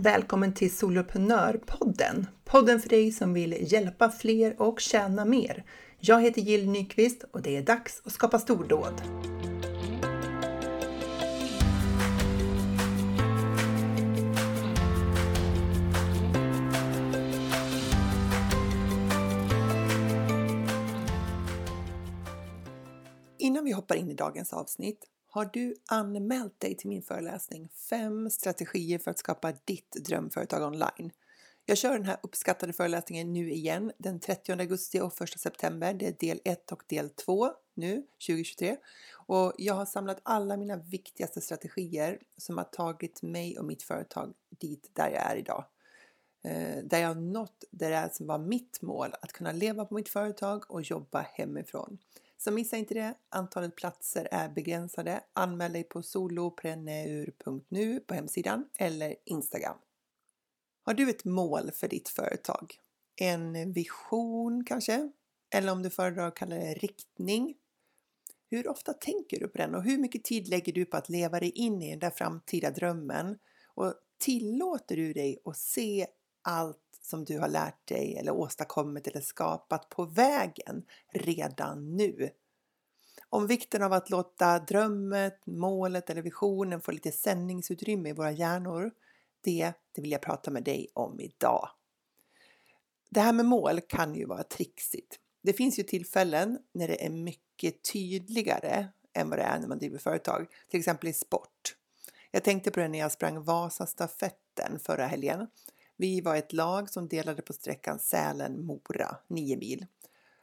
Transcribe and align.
Välkommen 0.00 0.54
till 0.54 0.76
Soloprenörpodden! 0.76 2.26
Podden 2.44 2.80
för 2.80 2.88
dig 2.88 3.12
som 3.12 3.34
vill 3.34 3.72
hjälpa 3.72 4.10
fler 4.10 4.62
och 4.62 4.80
tjäna 4.80 5.24
mer. 5.24 5.64
Jag 5.98 6.22
heter 6.22 6.40
Jill 6.42 6.70
Nyqvist 6.70 7.24
och 7.30 7.42
det 7.42 7.56
är 7.56 7.62
dags 7.62 8.02
att 8.04 8.12
skapa 8.12 8.38
stordåd. 8.38 9.02
Innan 23.38 23.64
vi 23.64 23.72
hoppar 23.72 23.94
in 23.94 24.10
i 24.10 24.14
dagens 24.14 24.52
avsnitt 24.52 25.04
har 25.30 25.50
du 25.52 25.74
anmält 25.86 26.60
dig 26.60 26.76
till 26.76 26.88
min 26.88 27.02
föreläsning 27.02 27.68
Fem 27.90 28.30
strategier 28.30 28.98
för 28.98 29.10
att 29.10 29.18
skapa 29.18 29.52
ditt 29.64 29.92
drömföretag 29.92 30.62
online? 30.62 31.12
Jag 31.66 31.78
kör 31.78 31.92
den 31.92 32.04
här 32.04 32.18
uppskattade 32.22 32.72
föreläsningen 32.72 33.32
nu 33.32 33.52
igen 33.52 33.92
den 33.98 34.20
30 34.20 34.52
augusti 34.52 35.00
och 35.00 35.22
1 35.22 35.40
september. 35.40 35.94
Det 35.94 36.06
är 36.06 36.12
del 36.12 36.40
1 36.44 36.72
och 36.72 36.82
del 36.86 37.10
2 37.10 37.50
nu 37.74 38.06
2023 38.26 38.76
och 39.12 39.52
jag 39.58 39.74
har 39.74 39.86
samlat 39.86 40.20
alla 40.22 40.56
mina 40.56 40.76
viktigaste 40.76 41.40
strategier 41.40 42.18
som 42.36 42.58
har 42.58 42.64
tagit 42.64 43.22
mig 43.22 43.58
och 43.58 43.64
mitt 43.64 43.82
företag 43.82 44.34
dit 44.50 44.90
där 44.92 45.10
jag 45.10 45.22
är 45.30 45.36
idag. 45.36 45.64
Eh, 46.44 46.84
där 46.84 46.98
jag 46.98 47.08
har 47.08 47.14
nått 47.14 47.64
det 47.70 47.88
där 47.88 48.08
som 48.12 48.26
var 48.26 48.38
mitt 48.38 48.82
mål, 48.82 49.14
att 49.22 49.32
kunna 49.32 49.52
leva 49.52 49.84
på 49.84 49.94
mitt 49.94 50.08
företag 50.08 50.70
och 50.70 50.82
jobba 50.82 51.20
hemifrån. 51.20 51.98
Så 52.40 52.50
missa 52.50 52.76
inte 52.76 52.94
det. 52.94 53.14
Antalet 53.28 53.76
platser 53.76 54.28
är 54.30 54.48
begränsade. 54.48 55.20
Anmäl 55.32 55.72
dig 55.72 55.84
på 55.84 56.02
solopreneur.nu 56.02 58.00
på 58.00 58.14
hemsidan 58.14 58.68
eller 58.78 59.16
Instagram. 59.24 59.76
Har 60.82 60.94
du 60.94 61.10
ett 61.10 61.24
mål 61.24 61.70
för 61.70 61.88
ditt 61.88 62.08
företag? 62.08 62.74
En 63.16 63.72
vision 63.72 64.64
kanske? 64.64 65.10
Eller 65.54 65.72
om 65.72 65.82
du 65.82 65.90
föredrar 65.90 66.28
att 66.28 66.34
kalla 66.34 66.56
det 66.56 66.74
riktning? 66.74 67.54
Hur 68.50 68.68
ofta 68.68 68.92
tänker 68.92 69.40
du 69.40 69.48
på 69.48 69.58
den 69.58 69.74
och 69.74 69.84
hur 69.84 69.98
mycket 69.98 70.24
tid 70.24 70.48
lägger 70.48 70.72
du 70.72 70.84
på 70.84 70.96
att 70.96 71.08
leva 71.08 71.40
dig 71.40 71.50
in 71.50 71.82
i 71.82 71.90
den 71.90 71.98
där 71.98 72.10
framtida 72.10 72.70
drömmen? 72.70 73.38
Och 73.74 73.94
tillåter 74.18 74.96
du 74.96 75.12
dig 75.12 75.38
att 75.44 75.56
se 75.56 76.06
allt 76.42 76.87
som 77.00 77.24
du 77.24 77.38
har 77.38 77.48
lärt 77.48 77.88
dig 77.88 78.16
eller 78.16 78.32
åstadkommit 78.32 79.06
eller 79.06 79.20
skapat 79.20 79.88
på 79.88 80.04
vägen 80.04 80.82
redan 81.12 81.96
nu. 81.96 82.30
Om 83.30 83.46
vikten 83.46 83.82
av 83.82 83.92
att 83.92 84.10
låta 84.10 84.58
drömmet, 84.58 85.46
målet 85.46 86.10
eller 86.10 86.22
visionen 86.22 86.80
få 86.80 86.92
lite 86.92 87.12
sändningsutrymme 87.12 88.08
i 88.08 88.12
våra 88.12 88.32
hjärnor, 88.32 88.90
det, 89.40 89.72
det 89.92 90.02
vill 90.02 90.10
jag 90.10 90.22
prata 90.22 90.50
med 90.50 90.64
dig 90.64 90.88
om 90.94 91.20
idag. 91.20 91.68
Det 93.08 93.20
här 93.20 93.32
med 93.32 93.46
mål 93.46 93.80
kan 93.80 94.14
ju 94.14 94.24
vara 94.24 94.42
trixigt. 94.42 95.18
Det 95.42 95.52
finns 95.52 95.78
ju 95.78 95.82
tillfällen 95.82 96.58
när 96.72 96.88
det 96.88 97.04
är 97.04 97.10
mycket 97.10 97.82
tydligare 97.92 98.86
än 99.12 99.30
vad 99.30 99.38
det 99.38 99.42
är 99.42 99.58
när 99.58 99.68
man 99.68 99.78
driver 99.78 99.98
företag, 99.98 100.46
till 100.68 100.78
exempel 100.78 101.08
i 101.08 101.12
sport. 101.12 101.76
Jag 102.30 102.44
tänkte 102.44 102.70
på 102.70 102.80
det 102.80 102.88
när 102.88 102.98
jag 102.98 103.12
sprang 103.12 103.42
Vasastafetten 103.44 104.78
förra 104.78 105.06
helgen. 105.06 105.46
Vi 106.00 106.20
var 106.20 106.36
ett 106.36 106.52
lag 106.52 106.90
som 106.90 107.08
delade 107.08 107.42
på 107.42 107.52
sträckan 107.52 107.98
Sälen-Mora, 107.98 109.16
9 109.28 109.56
mil. 109.56 109.86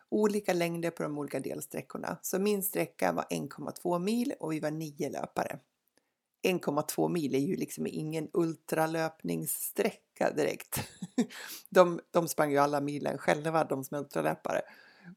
Olika 0.10 0.54
längder 0.54 0.92
på 0.92 1.04
de 1.04 1.18
olika 1.18 1.40
delsträckorna, 1.40 2.18
så 2.22 2.40
min 2.40 2.64
sträcka 2.64 3.12
var 3.12 3.24
1,2 3.24 4.00
mil 4.00 4.34
och 4.40 4.52
vi 4.52 4.60
var 4.60 4.72
nio 4.72 5.10
löpare. 5.10 5.60
1,2 6.44 7.10
mil 7.10 7.36
är 7.36 7.40
ju 7.40 7.56
liksom 7.56 7.88
ingen 7.88 8.30
ultralöpningssträcka 8.34 10.32
direkt. 10.36 10.80
De, 11.70 12.00
de 12.12 12.28
sprang 12.28 12.52
ju 12.52 12.58
alla 12.58 12.82
milen 12.82 13.18
själva, 13.18 13.64
de 13.64 13.84
som 13.84 13.96
är 13.96 14.02
ultralöpare. 14.02 14.62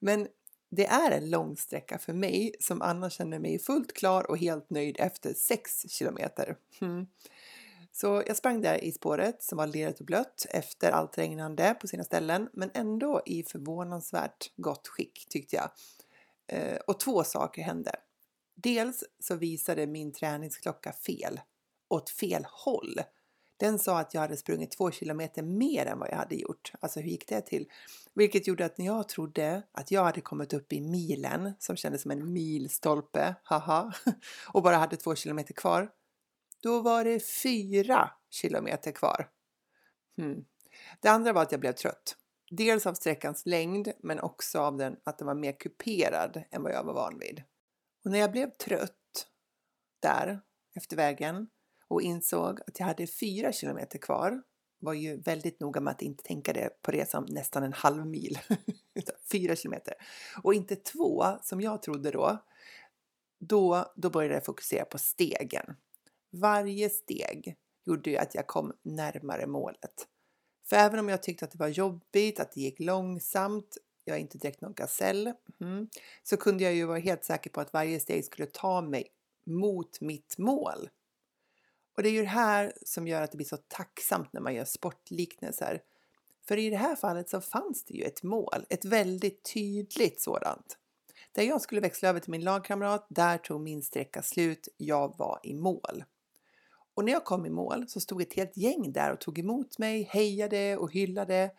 Men 0.00 0.28
det 0.70 0.86
är 0.86 1.10
en 1.10 1.30
lång 1.30 1.56
sträcka 1.56 1.98
för 1.98 2.12
mig 2.12 2.54
som 2.60 2.82
annars 2.82 3.12
känner 3.12 3.38
mig 3.38 3.58
fullt 3.58 3.92
klar 3.92 4.30
och 4.30 4.38
helt 4.38 4.70
nöjd 4.70 4.96
efter 4.98 5.34
6 5.34 5.90
kilometer. 5.90 6.56
Mm. 6.80 7.06
Så 8.00 8.22
jag 8.26 8.36
sprang 8.36 8.60
där 8.60 8.84
i 8.84 8.92
spåret 8.92 9.42
som 9.42 9.59
var 9.59 9.66
ledigt 9.66 10.00
och 10.00 10.06
blött 10.06 10.47
efter 10.50 10.91
allt 10.91 11.19
regnande 11.19 11.76
på 11.81 11.86
sina 11.86 12.04
ställen, 12.04 12.48
men 12.53 12.70
ändå 12.75 13.22
i 13.26 13.42
förvånansvärt 13.42 14.53
gott 14.56 14.88
skick 14.88 15.26
tyckte 15.28 15.56
jag. 15.56 15.70
Eh, 16.47 16.76
och 16.87 17.00
två 17.00 17.25
saker 17.25 17.62
hände. 17.62 17.92
Dels 18.54 19.04
så 19.20 19.34
visade 19.34 19.87
min 19.87 20.12
träningsklocka 20.12 20.92
fel, 20.92 21.41
åt 21.88 22.10
fel 22.10 22.47
håll. 22.50 23.00
Den 23.56 23.78
sa 23.78 23.98
att 23.98 24.14
jag 24.14 24.20
hade 24.20 24.37
sprungit 24.37 24.70
två 24.70 24.91
kilometer 24.91 25.42
mer 25.42 25.87
än 25.87 25.98
vad 25.98 26.08
jag 26.08 26.16
hade 26.16 26.37
gjort. 26.37 26.72
Alltså 26.81 27.00
hur 27.00 27.10
gick 27.10 27.28
det 27.28 27.41
till? 27.41 27.69
Vilket 28.14 28.47
gjorde 28.47 28.64
att 28.64 28.78
när 28.78 28.87
jag 28.87 29.08
trodde 29.08 29.62
att 29.72 29.91
jag 29.91 30.04
hade 30.04 30.20
kommit 30.20 30.53
upp 30.53 30.72
i 30.72 30.81
milen, 30.81 31.53
som 31.58 31.76
kändes 31.76 32.03
som 32.03 32.10
en 32.10 32.32
milstolpe, 32.32 33.34
haha, 33.42 33.92
och 34.53 34.62
bara 34.62 34.76
hade 34.76 34.97
två 34.97 35.14
kilometer 35.14 35.54
kvar, 35.54 35.91
då 36.62 36.80
var 36.80 37.04
det 37.04 37.20
fyra 37.20 38.10
kilometer 38.30 38.92
kvar. 38.92 39.30
Hmm. 40.16 40.44
Det 41.00 41.08
andra 41.08 41.32
var 41.32 41.42
att 41.42 41.52
jag 41.52 41.60
blev 41.60 41.72
trött. 41.72 42.16
Dels 42.50 42.86
av 42.86 42.94
sträckans 42.94 43.46
längd 43.46 43.92
men 43.98 44.20
också 44.20 44.60
av 44.60 44.76
den, 44.76 44.96
att 45.04 45.19
den 45.19 45.26
var 45.26 45.34
mer 45.34 45.52
kuperad 45.52 46.42
än 46.50 46.62
vad 46.62 46.72
jag 46.72 46.84
var 46.84 46.94
van 46.94 47.19
vid. 47.19 47.42
Och 48.04 48.10
när 48.10 48.19
jag 48.19 48.32
blev 48.32 48.50
trött 48.50 49.26
där 50.00 50.41
efter 50.74 50.96
vägen 50.96 51.48
och 51.88 52.02
insåg 52.02 52.60
att 52.66 52.78
jag 52.78 52.86
hade 52.86 53.06
fyra 53.06 53.52
kilometer 53.52 53.98
kvar 53.98 54.42
var 54.78 54.92
ju 54.92 55.16
väldigt 55.16 55.60
noga 55.60 55.80
med 55.80 55.90
att 55.90 56.02
inte 56.02 56.25
tänka 56.25 56.52
det 56.52 56.82
på 56.82 56.90
det 56.90 57.10
som 57.10 57.25
nästan 57.25 57.62
en 57.62 57.72
halv 57.72 58.06
mil. 58.06 58.38
fyra 59.32 59.56
kilometer. 59.56 59.94
Och 60.42 60.54
inte 60.54 60.76
två 60.76 61.25
som 61.42 61.60
jag 61.60 61.82
trodde 61.82 62.10
då. 62.10 62.44
Då, 63.40 63.92
då 63.96 64.10
började 64.10 64.34
jag 64.34 64.44
fokusera 64.44 64.84
på 64.84 64.98
stegen. 64.98 65.76
Varje 66.30 66.90
steg 66.90 67.56
gjorde 67.86 68.10
ju 68.10 68.16
att 68.16 68.34
jag 68.34 68.46
kom 68.46 68.72
närmare 68.82 69.46
målet. 69.46 70.06
För 70.68 70.76
även 70.76 71.00
om 71.00 71.08
jag 71.08 71.22
tyckte 71.22 71.44
att 71.44 71.50
det 71.50 71.58
var 71.58 71.68
jobbigt, 71.68 72.40
att 72.40 72.52
det 72.52 72.60
gick 72.60 72.80
långsamt, 72.80 73.76
jag 74.04 74.16
är 74.16 74.20
inte 74.20 74.38
direkt 74.38 74.60
någon 74.60 74.74
gasell, 74.74 75.32
mm, 75.60 75.88
så 76.22 76.36
kunde 76.36 76.64
jag 76.64 76.74
ju 76.74 76.84
vara 76.84 76.98
helt 76.98 77.24
säker 77.24 77.50
på 77.50 77.60
att 77.60 77.72
varje 77.72 78.00
steg 78.00 78.24
skulle 78.24 78.46
ta 78.46 78.80
mig 78.80 79.08
mot 79.46 80.00
mitt 80.00 80.38
mål. 80.38 80.88
Och 81.96 82.02
det 82.02 82.08
är 82.08 82.12
ju 82.12 82.22
det 82.22 82.28
här 82.28 82.72
som 82.82 83.08
gör 83.08 83.22
att 83.22 83.30
det 83.30 83.36
blir 83.36 83.46
så 83.46 83.56
tacksamt 83.56 84.32
när 84.32 84.40
man 84.40 84.54
gör 84.54 84.64
sportliknelser. 84.64 85.82
För 86.48 86.56
i 86.56 86.70
det 86.70 86.76
här 86.76 86.96
fallet 86.96 87.30
så 87.30 87.40
fanns 87.40 87.84
det 87.84 87.94
ju 87.94 88.04
ett 88.04 88.22
mål, 88.22 88.66
ett 88.68 88.84
väldigt 88.84 89.52
tydligt 89.54 90.20
sådant. 90.20 90.78
Där 91.32 91.42
jag 91.42 91.60
skulle 91.60 91.80
växla 91.80 92.08
över 92.08 92.20
till 92.20 92.30
min 92.30 92.44
lagkamrat, 92.44 93.06
där 93.10 93.38
tog 93.38 93.60
min 93.60 93.82
sträcka 93.82 94.22
slut, 94.22 94.68
jag 94.76 95.18
var 95.18 95.40
i 95.42 95.54
mål. 95.54 96.04
Och 96.98 97.04
när 97.04 97.12
jag 97.12 97.25
kom 97.25 97.47
i 97.47 97.50
mål 97.50 97.88
så 97.88 98.00
stod 98.00 98.22
ett 98.22 98.34
helt 98.34 98.56
gäng 98.56 98.92
där 98.92 99.12
och 99.12 99.20
tog 99.20 99.38
emot 99.38 99.78
mig, 99.78 100.03
hejade 100.03 100.76
och 100.76 100.92
hyllade. 100.92 101.50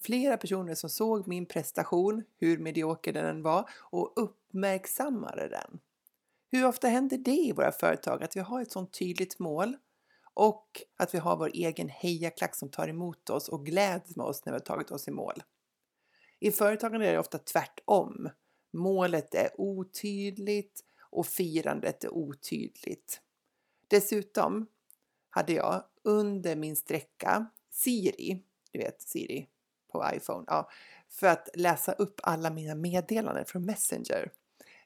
Flera 0.00 0.36
personer 0.36 0.74
som 0.74 0.90
såg 0.90 1.28
min 1.28 1.46
prestation, 1.46 2.24
hur 2.38 2.58
medioker 2.58 3.12
den 3.12 3.42
var, 3.42 3.70
och 3.78 4.12
uppmärksammade 4.16 5.48
den. 5.48 5.80
Hur 6.50 6.66
ofta 6.66 6.88
händer 6.88 7.18
det 7.18 7.30
i 7.30 7.52
våra 7.52 7.72
företag 7.72 8.22
att 8.22 8.36
vi 8.36 8.40
har 8.40 8.62
ett 8.62 8.72
sådant 8.72 8.98
tydligt 8.98 9.38
mål 9.38 9.76
och 10.34 10.82
att 10.96 11.14
vi 11.14 11.18
har 11.18 11.36
vår 11.36 11.50
egen 11.54 11.88
hejaklack 11.88 12.56
som 12.56 12.68
tar 12.68 12.88
emot 12.88 13.30
oss 13.30 13.48
och 13.48 13.66
gläds 13.66 14.16
med 14.16 14.26
oss 14.26 14.44
när 14.44 14.52
vi 14.52 14.58
har 14.58 14.64
tagit 14.64 14.90
oss 14.90 15.08
i 15.08 15.10
mål? 15.10 15.42
I 16.40 16.50
företagen 16.50 17.02
är 17.02 17.12
det 17.12 17.18
ofta 17.18 17.38
tvärtom. 17.38 18.28
Målet 18.72 19.34
är 19.34 19.60
otydligt 19.60 20.84
och 21.00 21.26
firandet 21.26 22.04
är 22.04 22.14
otydligt. 22.14 23.20
Dessutom 23.88 24.66
hade 25.30 25.52
jag 25.52 25.84
under 26.04 26.56
min 26.56 26.76
sträcka 26.76 27.46
Siri, 27.70 28.42
du 28.72 28.78
vet 28.78 29.02
Siri 29.02 29.48
på 29.92 30.10
iPhone, 30.14 30.44
ja, 30.46 30.70
för 31.08 31.26
att 31.26 31.48
läsa 31.54 31.92
upp 31.92 32.20
alla 32.22 32.50
mina 32.50 32.74
meddelanden 32.74 33.44
från 33.44 33.64
Messenger. 33.64 34.32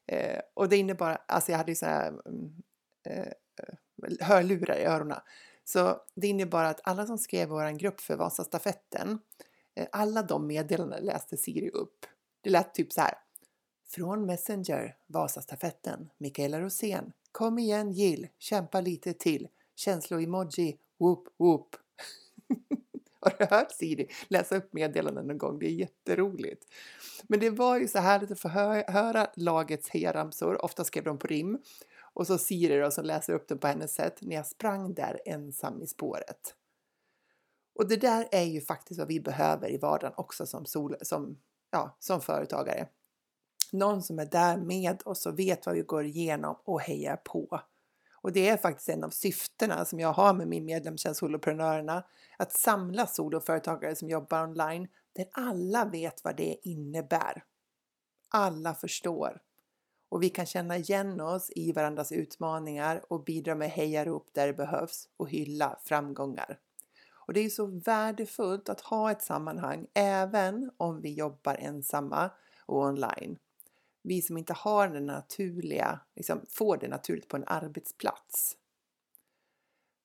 Eh, 0.06 0.40
och 0.54 0.68
det 0.68 0.76
innebar, 0.76 1.18
alltså 1.28 1.50
jag 1.52 1.58
hade 1.58 1.70
ju 1.70 1.76
sådana 1.76 1.96
här 1.96 2.08
mm, 2.26 2.62
eh, 3.02 3.32
hörlurar 4.20 4.76
i 4.76 4.84
öronen. 4.84 5.20
Så 5.64 6.00
det 6.14 6.26
innebar 6.26 6.64
att 6.64 6.80
alla 6.84 7.06
som 7.06 7.18
skrev 7.18 7.48
i 7.48 7.50
vår 7.50 7.78
grupp 7.78 8.00
för 8.00 8.16
Vasastafetten, 8.16 9.18
eh, 9.74 9.86
alla 9.92 10.22
de 10.22 10.46
meddelandena 10.46 11.02
läste 11.02 11.36
Siri 11.36 11.70
upp. 11.70 12.06
Det 12.40 12.50
lät 12.50 12.74
typ 12.74 12.92
så 12.92 13.00
här. 13.00 13.14
Från 13.88 14.26
Messenger, 14.26 14.96
Vasastafetten, 15.06 16.10
Mikaela 16.18 16.60
Rosén. 16.60 17.12
Kom 17.32 17.58
igen 17.58 17.92
Jill, 17.92 18.28
kämpa 18.38 18.80
lite 18.80 19.12
till. 19.12 19.48
Känslo-emoji, 19.76 20.78
whoop 20.98 21.28
whoop. 21.38 21.76
Har 23.20 23.34
du 23.38 23.44
hört 23.56 23.72
Siri 23.72 24.08
läsa 24.28 24.56
upp 24.56 24.72
meddelanden 24.72 25.26
någon 25.26 25.38
gång? 25.38 25.58
Det 25.58 25.66
är 25.66 25.70
jätteroligt. 25.70 26.64
Men 27.22 27.40
det 27.40 27.50
var 27.50 27.78
ju 27.78 27.88
så 27.88 27.98
härligt 27.98 28.30
att 28.30 28.40
få 28.40 28.48
hö 28.48 28.84
höra 28.88 29.26
lagets 29.36 29.88
hejaramsor. 29.88 30.64
Ofta 30.64 30.84
skrev 30.84 31.04
de 31.04 31.18
på 31.18 31.26
rim. 31.26 31.58
Och 32.14 32.26
så 32.26 32.38
Siri 32.38 32.80
då 32.80 32.90
som 32.90 33.04
läser 33.04 33.32
upp 33.32 33.48
dem 33.48 33.58
på 33.58 33.66
hennes 33.66 33.94
sätt 33.94 34.18
när 34.20 34.36
jag 34.36 34.46
sprang 34.46 34.94
där 34.94 35.20
ensam 35.24 35.82
i 35.82 35.86
spåret. 35.86 36.54
Och 37.74 37.88
det 37.88 37.96
där 37.96 38.28
är 38.32 38.42
ju 38.42 38.60
faktiskt 38.60 38.98
vad 38.98 39.08
vi 39.08 39.20
behöver 39.20 39.70
i 39.70 39.78
vardagen 39.78 40.14
också 40.16 40.46
som, 40.46 40.66
sol, 40.66 40.96
som, 41.02 41.38
ja, 41.70 41.96
som 41.98 42.20
företagare. 42.20 42.88
Någon 43.72 44.02
som 44.02 44.18
är 44.18 44.26
där 44.26 44.56
med 44.56 45.02
oss 45.04 45.26
och 45.26 45.38
vet 45.38 45.66
vad 45.66 45.74
vi 45.74 45.82
går 45.82 46.04
igenom 46.04 46.56
och 46.64 46.80
hejar 46.80 47.16
på. 47.16 47.60
Och 48.24 48.32
det 48.32 48.48
är 48.48 48.56
faktiskt 48.56 48.88
en 48.88 49.04
av 49.04 49.10
syftena 49.10 49.84
som 49.84 50.00
jag 50.00 50.12
har 50.12 50.34
med 50.34 50.48
min 50.48 50.64
medlemstjänst 50.64 51.20
Soloprenörerna. 51.20 52.04
Att 52.36 52.52
samla 52.52 53.06
soloföretagare 53.06 53.96
som 53.96 54.08
jobbar 54.08 54.42
online 54.42 54.88
där 55.12 55.26
alla 55.32 55.84
vet 55.84 56.24
vad 56.24 56.36
det 56.36 56.56
innebär. 56.62 57.44
Alla 58.28 58.74
förstår. 58.74 59.40
Och 60.08 60.22
vi 60.22 60.28
kan 60.28 60.46
känna 60.46 60.76
igen 60.76 61.20
oss 61.20 61.50
i 61.54 61.72
varandras 61.72 62.12
utmaningar 62.12 63.04
och 63.08 63.24
bidra 63.24 63.54
med 63.54 63.70
hejarop 63.70 64.28
där 64.32 64.46
det 64.46 64.52
behövs 64.52 65.08
och 65.16 65.30
hylla 65.30 65.78
framgångar. 65.84 66.58
Och 67.26 67.32
det 67.32 67.40
är 67.40 67.48
så 67.48 67.66
värdefullt 67.66 68.68
att 68.68 68.80
ha 68.80 69.10
ett 69.10 69.22
sammanhang 69.22 69.86
även 69.94 70.70
om 70.76 71.00
vi 71.00 71.14
jobbar 71.14 71.54
ensamma 71.54 72.30
och 72.66 72.78
online. 72.78 73.38
Vi 74.06 74.22
som 74.22 74.38
inte 74.38 74.52
har 74.52 74.88
det 74.88 75.00
naturliga, 75.00 76.00
liksom 76.16 76.46
får 76.48 76.76
det 76.76 76.88
naturligt 76.88 77.28
på 77.28 77.36
en 77.36 77.44
arbetsplats. 77.46 78.56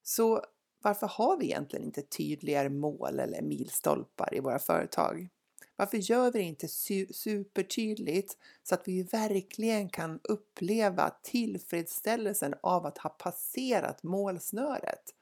Så 0.03 0.43
varför 0.81 1.07
har 1.07 1.37
vi 1.37 1.45
egentligen 1.45 1.85
inte 1.85 2.01
tydligare 2.01 2.69
mål 2.69 3.19
eller 3.19 3.41
milstolpar 3.41 4.33
i 4.35 4.39
våra 4.39 4.59
företag? 4.59 5.29
Varför 5.75 5.97
gör 5.97 6.31
vi 6.31 6.39
det 6.39 6.45
inte 6.45 6.67
supertydligt 7.13 8.37
så 8.63 8.75
att 8.75 8.87
vi 8.87 9.03
verkligen 9.03 9.89
kan 9.89 10.19
uppleva 10.23 11.09
tillfredsställelsen 11.23 12.55
av 12.63 12.85
att 12.85 12.97
ha 12.97 13.09
passerat 13.09 14.03
målsnöret? 14.03 15.15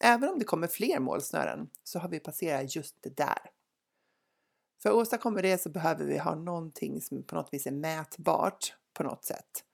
Även 0.00 0.28
om 0.28 0.38
det 0.38 0.44
kommer 0.44 0.66
fler 0.66 1.00
målsnören 1.00 1.70
så 1.84 1.98
har 1.98 2.08
vi 2.08 2.20
passerat 2.20 2.76
just 2.76 3.02
det 3.02 3.16
där. 3.16 3.50
För 4.82 4.90
att 4.90 4.96
åstadkomma 4.96 5.42
det 5.42 5.58
så 5.58 5.68
behöver 5.68 6.04
vi 6.04 6.18
ha 6.18 6.34
någonting 6.34 7.00
som 7.00 7.22
på 7.22 7.34
något 7.34 7.48
vis 7.52 7.66
är 7.66 7.70
mätbart 7.70 8.74
på 8.92 9.02
något 9.02 9.24
sätt. 9.24 9.64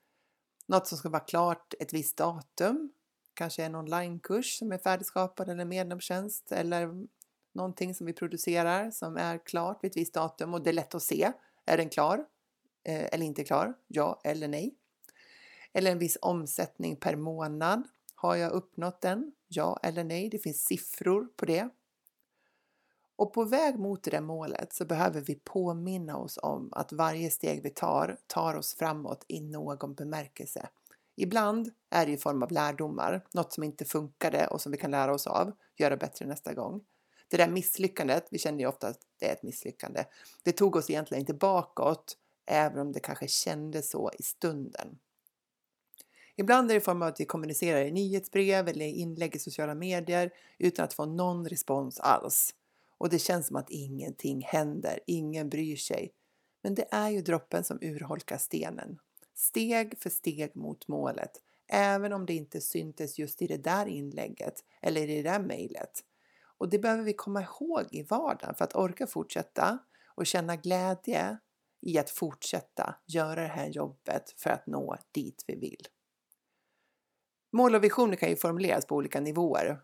Något 0.66 0.86
som 0.86 0.98
ska 0.98 1.08
vara 1.08 1.20
klart 1.20 1.74
ett 1.80 1.92
visst 1.92 2.16
datum, 2.16 2.92
kanske 3.34 3.64
en 3.64 3.74
onlinekurs 3.74 4.58
som 4.58 4.72
är 4.72 4.78
färdigskapad 4.78 5.48
eller 5.48 5.64
medlemstjänst 5.64 6.52
eller 6.52 7.06
någonting 7.54 7.94
som 7.94 8.06
vi 8.06 8.12
producerar 8.12 8.90
som 8.90 9.16
är 9.16 9.38
klart 9.38 9.84
vid 9.84 9.90
ett 9.90 9.96
visst 9.96 10.14
datum 10.14 10.54
och 10.54 10.62
det 10.62 10.70
är 10.70 10.74
lätt 10.74 10.94
att 10.94 11.02
se. 11.02 11.32
Är 11.66 11.76
den 11.76 11.88
klar 11.88 12.26
eh, 12.84 13.04
eller 13.12 13.26
inte 13.26 13.44
klar? 13.44 13.74
Ja 13.86 14.20
eller 14.24 14.48
nej? 14.48 14.74
Eller 15.72 15.92
en 15.92 15.98
viss 15.98 16.18
omsättning 16.20 16.96
per 16.96 17.16
månad. 17.16 17.88
Har 18.14 18.36
jag 18.36 18.52
uppnått 18.52 19.00
den? 19.00 19.32
Ja 19.48 19.80
eller 19.82 20.04
nej? 20.04 20.28
Det 20.28 20.38
finns 20.38 20.64
siffror 20.64 21.28
på 21.36 21.46
det. 21.46 21.68
Och 23.16 23.32
på 23.32 23.44
väg 23.44 23.78
mot 23.78 24.02
det 24.02 24.10
där 24.10 24.20
målet 24.20 24.72
så 24.72 24.84
behöver 24.84 25.20
vi 25.20 25.34
påminna 25.34 26.16
oss 26.16 26.38
om 26.42 26.68
att 26.72 26.92
varje 26.92 27.30
steg 27.30 27.62
vi 27.62 27.70
tar 27.70 28.18
tar 28.26 28.54
oss 28.54 28.74
framåt 28.74 29.24
i 29.28 29.40
någon 29.40 29.94
bemärkelse. 29.94 30.68
Ibland 31.16 31.70
är 31.90 32.06
det 32.06 32.12
i 32.12 32.16
form 32.16 32.42
av 32.42 32.52
lärdomar, 32.52 33.26
något 33.32 33.52
som 33.52 33.62
inte 33.62 33.84
funkade 33.84 34.46
och 34.46 34.60
som 34.60 34.72
vi 34.72 34.78
kan 34.78 34.90
lära 34.90 35.14
oss 35.14 35.26
av, 35.26 35.52
göra 35.76 35.96
bättre 35.96 36.26
nästa 36.26 36.54
gång. 36.54 36.80
Det 37.28 37.36
där 37.36 37.48
misslyckandet, 37.48 38.26
vi 38.30 38.38
känner 38.38 38.58
ju 38.58 38.66
ofta 38.66 38.88
att 38.88 39.00
det 39.18 39.28
är 39.28 39.32
ett 39.32 39.42
misslyckande, 39.42 40.04
det 40.42 40.52
tog 40.52 40.76
oss 40.76 40.90
egentligen 40.90 41.20
inte 41.20 41.34
bakåt, 41.34 42.16
även 42.46 42.78
om 42.78 42.92
det 42.92 43.00
kanske 43.00 43.28
kändes 43.28 43.90
så 43.90 44.10
i 44.18 44.22
stunden. 44.22 44.98
Ibland 46.36 46.70
är 46.70 46.74
det 46.74 46.80
i 46.80 46.84
form 46.84 47.02
av 47.02 47.08
att 47.08 47.20
vi 47.20 47.24
kommunicerar 47.24 47.84
i 47.84 47.90
nyhetsbrev 47.90 48.68
eller 48.68 48.86
inlägg 48.86 49.36
i 49.36 49.38
sociala 49.38 49.74
medier 49.74 50.30
utan 50.58 50.84
att 50.84 50.94
få 50.94 51.06
någon 51.06 51.48
respons 51.48 52.00
alls. 52.00 52.54
Och 52.98 53.08
det 53.08 53.18
känns 53.18 53.46
som 53.46 53.56
att 53.56 53.70
ingenting 53.70 54.42
händer, 54.42 55.00
ingen 55.06 55.48
bryr 55.48 55.76
sig. 55.76 56.12
Men 56.62 56.74
det 56.74 56.88
är 56.90 57.10
ju 57.10 57.22
droppen 57.22 57.64
som 57.64 57.78
urholkar 57.82 58.38
stenen. 58.38 58.98
Steg 59.34 59.98
för 59.98 60.10
steg 60.10 60.56
mot 60.56 60.88
målet, 60.88 61.30
även 61.68 62.12
om 62.12 62.26
det 62.26 62.34
inte 62.34 62.60
syntes 62.60 63.18
just 63.18 63.42
i 63.42 63.46
det 63.46 63.56
där 63.56 63.86
inlägget 63.86 64.64
eller 64.82 65.00
i 65.08 65.22
det 65.22 65.30
där 65.30 65.40
mejlet. 65.40 66.04
Och 66.58 66.68
det 66.68 66.78
behöver 66.78 67.02
vi 67.02 67.12
komma 67.12 67.42
ihåg 67.42 67.84
i 67.90 68.02
vardagen 68.02 68.54
för 68.54 68.64
att 68.64 68.74
orka 68.74 69.06
fortsätta 69.06 69.78
och 70.14 70.26
känna 70.26 70.56
glädje 70.56 71.38
i 71.80 71.98
att 71.98 72.10
fortsätta 72.10 72.94
göra 73.06 73.42
det 73.42 73.48
här 73.48 73.68
jobbet 73.68 74.34
för 74.36 74.50
att 74.50 74.66
nå 74.66 74.96
dit 75.12 75.44
vi 75.46 75.56
vill. 75.56 75.86
Mål 77.52 77.74
och 77.74 77.84
visioner 77.84 78.16
kan 78.16 78.28
ju 78.28 78.36
formuleras 78.36 78.86
på 78.86 78.96
olika 78.96 79.20
nivåer 79.20 79.80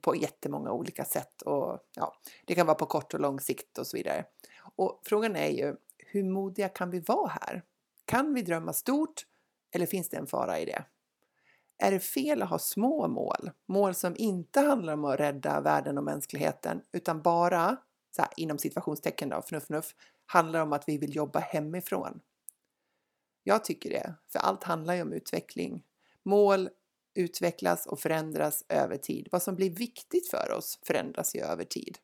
på 0.00 0.16
jättemånga 0.16 0.72
olika 0.72 1.04
sätt 1.04 1.42
och 1.42 1.78
ja, 1.94 2.14
det 2.44 2.54
kan 2.54 2.66
vara 2.66 2.74
på 2.74 2.86
kort 2.86 3.14
och 3.14 3.20
lång 3.20 3.40
sikt 3.40 3.78
och 3.78 3.86
så 3.86 3.96
vidare. 3.96 4.24
Och 4.76 5.00
frågan 5.04 5.36
är 5.36 5.50
ju 5.50 5.76
hur 5.98 6.24
modiga 6.24 6.68
kan 6.68 6.90
vi 6.90 7.00
vara 7.00 7.28
här? 7.28 7.62
Kan 8.04 8.34
vi 8.34 8.42
drömma 8.42 8.72
stort 8.72 9.26
eller 9.74 9.86
finns 9.86 10.08
det 10.08 10.16
en 10.16 10.26
fara 10.26 10.60
i 10.60 10.64
det? 10.64 10.84
Är 11.78 11.90
det 11.90 12.00
fel 12.00 12.42
att 12.42 12.50
ha 12.50 12.58
små 12.58 13.08
mål? 13.08 13.50
Mål 13.66 13.94
som 13.94 14.14
inte 14.16 14.60
handlar 14.60 14.92
om 14.92 15.04
att 15.04 15.20
rädda 15.20 15.60
världen 15.60 15.98
och 15.98 16.04
mänskligheten 16.04 16.82
utan 16.92 17.22
bara, 17.22 17.76
så 18.16 18.22
här, 18.22 18.30
inom 18.36 18.58
situationstecken 18.58 19.28
då, 19.28 19.42
fnuff 19.42 19.62
fnuff, 19.64 19.94
handlar 20.26 20.60
om 20.60 20.72
att 20.72 20.88
vi 20.88 20.98
vill 20.98 21.16
jobba 21.16 21.38
hemifrån. 21.38 22.20
Jag 23.42 23.64
tycker 23.64 23.90
det, 23.90 24.14
för 24.28 24.38
allt 24.38 24.64
handlar 24.64 24.94
ju 24.94 25.02
om 25.02 25.12
utveckling. 25.12 25.82
Mål 26.22 26.70
utvecklas 27.14 27.86
och 27.86 28.00
förändras 28.00 28.64
över 28.68 28.96
tid. 28.96 29.28
Vad 29.32 29.42
som 29.42 29.54
blir 29.54 29.70
viktigt 29.70 30.28
för 30.28 30.52
oss 30.52 30.78
förändras 30.82 31.34
ju 31.34 31.40
över 31.40 31.64
tid. 31.64 31.98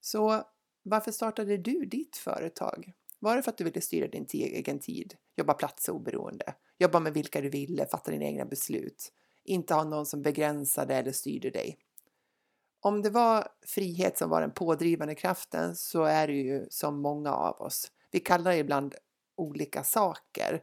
Så 0.00 0.42
varför 0.82 1.12
startade 1.12 1.56
du 1.56 1.84
ditt 1.84 2.16
företag? 2.16 2.92
Var 3.18 3.36
det 3.36 3.42
för 3.42 3.50
att 3.50 3.58
du 3.58 3.64
ville 3.64 3.80
styra 3.80 4.08
din 4.08 4.26
egen 4.32 4.78
tid, 4.78 5.14
jobba 5.36 5.54
platsoberoende, 5.54 6.54
jobba 6.78 7.00
med 7.00 7.14
vilka 7.14 7.40
du 7.40 7.48
ville, 7.48 7.86
fatta 7.86 8.10
dina 8.10 8.24
egna 8.24 8.44
beslut, 8.44 9.12
inte 9.44 9.74
ha 9.74 9.84
någon 9.84 10.06
som 10.06 10.22
begränsade 10.22 10.94
eller 10.94 11.12
styrde 11.12 11.50
dig? 11.50 11.78
Om 12.80 13.02
det 13.02 13.10
var 13.10 13.48
frihet 13.66 14.18
som 14.18 14.30
var 14.30 14.40
den 14.40 14.50
pådrivande 14.50 15.14
kraften 15.14 15.76
så 15.76 16.02
är 16.02 16.26
det 16.26 16.34
ju 16.34 16.66
som 16.70 17.00
många 17.00 17.32
av 17.32 17.60
oss. 17.60 17.92
Vi 18.10 18.20
kallar 18.20 18.50
det 18.50 18.56
ibland 18.56 18.94
olika 19.36 19.84
saker 19.84 20.62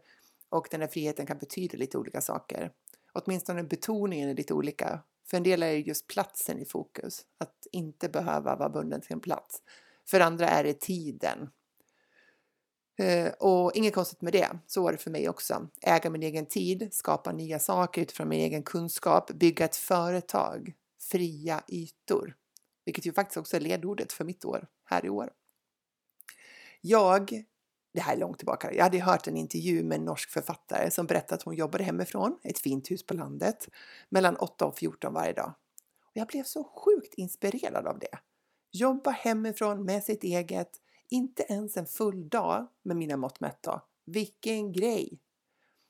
och 0.49 0.67
den 0.71 0.81
här 0.81 0.87
friheten 0.87 1.25
kan 1.25 1.37
betyda 1.37 1.77
lite 1.77 1.97
olika 1.97 2.21
saker 2.21 2.71
åtminstone 3.13 3.63
betoningen 3.63 4.29
är 4.29 4.35
lite 4.35 4.53
olika. 4.53 4.99
För 5.29 5.37
en 5.37 5.43
del 5.43 5.63
är 5.63 5.71
det 5.71 5.79
just 5.79 6.07
platsen 6.07 6.59
i 6.59 6.65
fokus, 6.65 7.25
att 7.37 7.67
inte 7.71 8.09
behöva 8.09 8.55
vara 8.55 8.69
bunden 8.69 9.01
till 9.01 9.13
en 9.13 9.19
plats. 9.19 9.61
För 10.09 10.19
andra 10.19 10.49
är 10.49 10.63
det 10.63 10.79
tiden. 10.79 11.49
Eh, 12.97 13.31
och 13.39 13.71
inget 13.75 13.93
konstigt 13.93 14.21
med 14.21 14.33
det, 14.33 14.49
så 14.67 14.83
var 14.83 14.91
det 14.91 14.97
för 14.97 15.11
mig 15.11 15.29
också. 15.29 15.67
Äga 15.81 16.09
min 16.09 16.23
egen 16.23 16.45
tid, 16.45 16.89
skapa 16.91 17.31
nya 17.31 17.59
saker 17.59 18.01
utifrån 18.01 18.29
min 18.29 18.39
egen 18.39 18.63
kunskap, 18.63 19.31
bygga 19.31 19.65
ett 19.65 19.75
företag, 19.75 20.73
fria 21.11 21.63
ytor. 21.67 22.35
Vilket 22.85 23.05
ju 23.05 23.13
faktiskt 23.13 23.37
också 23.37 23.55
är 23.55 23.59
ledordet 23.59 24.13
för 24.13 24.25
mitt 24.25 24.45
år 24.45 24.67
här 24.85 25.05
i 25.05 25.09
år. 25.09 25.31
Jag 26.81 27.43
det 27.93 28.01
här 28.01 28.15
är 28.15 28.19
långt 28.19 28.37
tillbaka. 28.37 28.73
Jag 28.73 28.83
hade 28.83 28.99
hört 28.99 29.27
en 29.27 29.37
intervju 29.37 29.83
med 29.83 29.99
en 29.99 30.05
norsk 30.05 30.29
författare 30.29 30.91
som 30.91 31.05
berättade 31.05 31.35
att 31.35 31.43
hon 31.43 31.55
jobbade 31.55 31.83
hemifrån, 31.83 32.39
ett 32.43 32.59
fint 32.59 32.91
hus 32.91 33.05
på 33.05 33.13
landet, 33.13 33.69
mellan 34.09 34.35
8 34.35 34.65
och 34.65 34.77
14 34.77 35.13
varje 35.13 35.33
dag. 35.33 35.53
Och 36.05 36.11
jag 36.13 36.27
blev 36.27 36.43
så 36.43 36.63
sjukt 36.63 37.13
inspirerad 37.13 37.87
av 37.87 37.99
det. 37.99 38.17
Jobba 38.71 39.11
hemifrån 39.11 39.85
med 39.85 40.03
sitt 40.03 40.23
eget, 40.23 40.81
inte 41.09 41.43
ens 41.43 41.77
en 41.77 41.85
full 41.85 42.29
dag 42.29 42.67
med 42.83 42.97
mina 42.97 43.17
mått 43.17 43.39
mätt 43.39 43.67
Vilken 44.05 44.71
grej! 44.71 45.19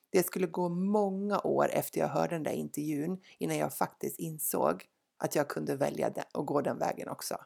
Det 0.10 0.25
skulle 0.25 0.48
gå 0.48 0.70
många 0.70 1.39
år 1.39 1.70
efter 1.72 2.00
jag 2.00 2.08
hörde 2.08 2.36
den 2.36 2.43
där 2.43 2.51
intervjun 2.51 3.22
innan 3.38 3.58
jag 3.58 3.74
faktiskt 3.74 4.20
insåg 4.20 4.86
att 5.17 5.36
jag 5.36 5.48
kunde 5.48 5.75
välja 5.75 6.08
att 6.08 6.46
gå 6.46 6.62
den 6.62 6.77
vägen 6.77 7.10
också. 7.10 7.38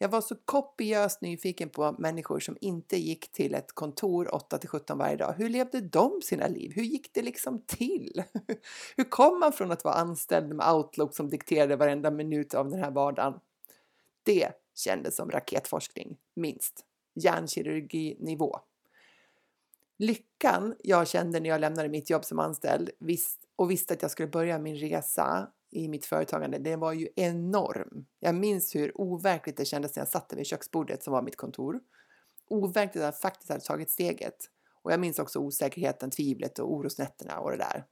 Jag 0.00 0.08
var 0.08 0.20
så 0.20 0.34
kopiöst 0.44 1.20
nyfiken 1.20 1.68
på 1.68 1.96
människor 1.98 2.40
som 2.40 2.56
inte 2.60 2.96
gick 2.96 3.32
till 3.32 3.54
ett 3.54 3.72
kontor 3.72 4.34
8 4.34 4.58
till 4.58 4.68
17 4.68 4.98
varje 4.98 5.16
dag. 5.16 5.34
Hur 5.38 5.48
levde 5.48 5.80
de 5.80 6.22
sina 6.22 6.46
liv? 6.46 6.72
Hur 6.74 6.82
gick 6.82 7.14
det 7.14 7.22
liksom 7.22 7.62
till? 7.66 8.22
Hur 8.96 9.04
kom 9.04 9.40
man 9.40 9.52
från 9.52 9.72
att 9.72 9.84
vara 9.84 9.94
anställd 9.94 10.54
med 10.54 10.72
Outlook 10.72 11.14
som 11.14 11.28
dikterade 11.30 11.76
varenda 11.76 12.10
minut 12.10 12.54
av 12.54 12.70
den 12.70 12.78
här 12.78 12.90
vardagen? 12.90 13.40
Det 14.22 14.52
kändes 14.74 15.16
som 15.16 15.30
raketforskning, 15.30 16.16
minst. 16.34 16.84
Hjärnkirurginivå. 17.14 18.60
Lyckan 19.98 20.74
jag 20.78 21.08
kände 21.08 21.40
när 21.40 21.48
jag 21.50 21.60
lämnade 21.60 21.88
mitt 21.88 22.10
jobb 22.10 22.24
som 22.24 22.38
anställd 22.38 22.90
och 23.56 23.70
visste 23.70 23.94
att 23.94 24.02
jag 24.02 24.10
skulle 24.10 24.28
börja 24.28 24.58
min 24.58 24.76
resa 24.76 25.48
i 25.70 25.88
mitt 25.88 26.06
företagande, 26.06 26.58
den 26.58 26.80
var 26.80 26.92
ju 26.92 27.08
enorm. 27.16 28.06
Jag 28.20 28.34
minns 28.34 28.74
hur 28.74 29.00
overkligt 29.00 29.56
det 29.56 29.64
kändes 29.64 29.96
när 29.96 30.00
jag 30.00 30.08
satt 30.08 30.32
vid 30.36 30.46
köksbordet 30.46 31.02
som 31.02 31.12
var 31.12 31.22
mitt 31.22 31.36
kontor. 31.36 31.80
Overkligt 32.48 32.96
att 32.96 33.14
jag 33.14 33.20
faktiskt 33.20 33.48
hade 33.48 33.64
tagit 33.64 33.90
steget. 33.90 34.36
Och 34.82 34.92
jag 34.92 35.00
minns 35.00 35.18
också 35.18 35.38
osäkerheten, 35.38 36.10
tvivlet 36.10 36.58
och 36.58 36.72
orosnätterna 36.72 37.38
och 37.38 37.50
det 37.50 37.56
där. 37.56 37.84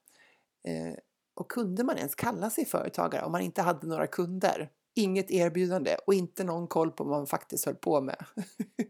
Eh, 0.65 0.95
och 1.35 1.51
kunde 1.51 1.85
man 1.85 1.97
ens 1.97 2.15
kalla 2.15 2.51
sig 2.51 2.65
företagare 2.65 3.25
om 3.25 3.33
man 3.33 3.41
inte 3.41 3.63
hade 3.63 3.87
några 3.87 4.07
kunder? 4.07 4.71
inget 4.97 5.31
erbjudande 5.31 5.97
och 6.07 6.15
inte 6.15 6.45
någon 6.45 6.67
koll 6.67 6.91
på 6.91 7.05
vad 7.05 7.19
man 7.19 7.27
faktiskt 7.27 7.65
höll 7.65 7.75
på 7.75 8.01
med. 8.01 8.25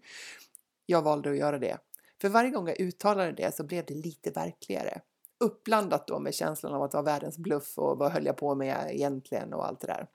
jag 0.87 1.03
valde 1.03 1.31
att 1.31 1.37
göra 1.37 1.59
det. 1.59 1.79
För 2.21 2.29
varje 2.29 2.51
gång 2.51 2.69
jag 2.69 2.81
uttalade 2.81 3.33
det 3.33 3.55
så 3.55 3.65
blev 3.65 3.85
det 3.87 3.95
lite 3.95 4.31
verkligare. 4.31 5.01
Uppblandat 5.41 6.07
då 6.07 6.19
med 6.19 6.35
känslan 6.35 6.75
av 6.75 6.83
att 6.83 6.95
vara 6.95 7.05
världens 7.05 7.39
bluff 7.39 7.79
och 7.79 7.99
vad 7.99 8.13
höll 8.13 8.27
jag 8.27 8.37
på 8.37 8.55
med 8.55 8.91
egentligen 8.91 9.53
och 9.53 9.67
allt 9.67 9.81
det 9.81 9.87
där. 9.87 10.09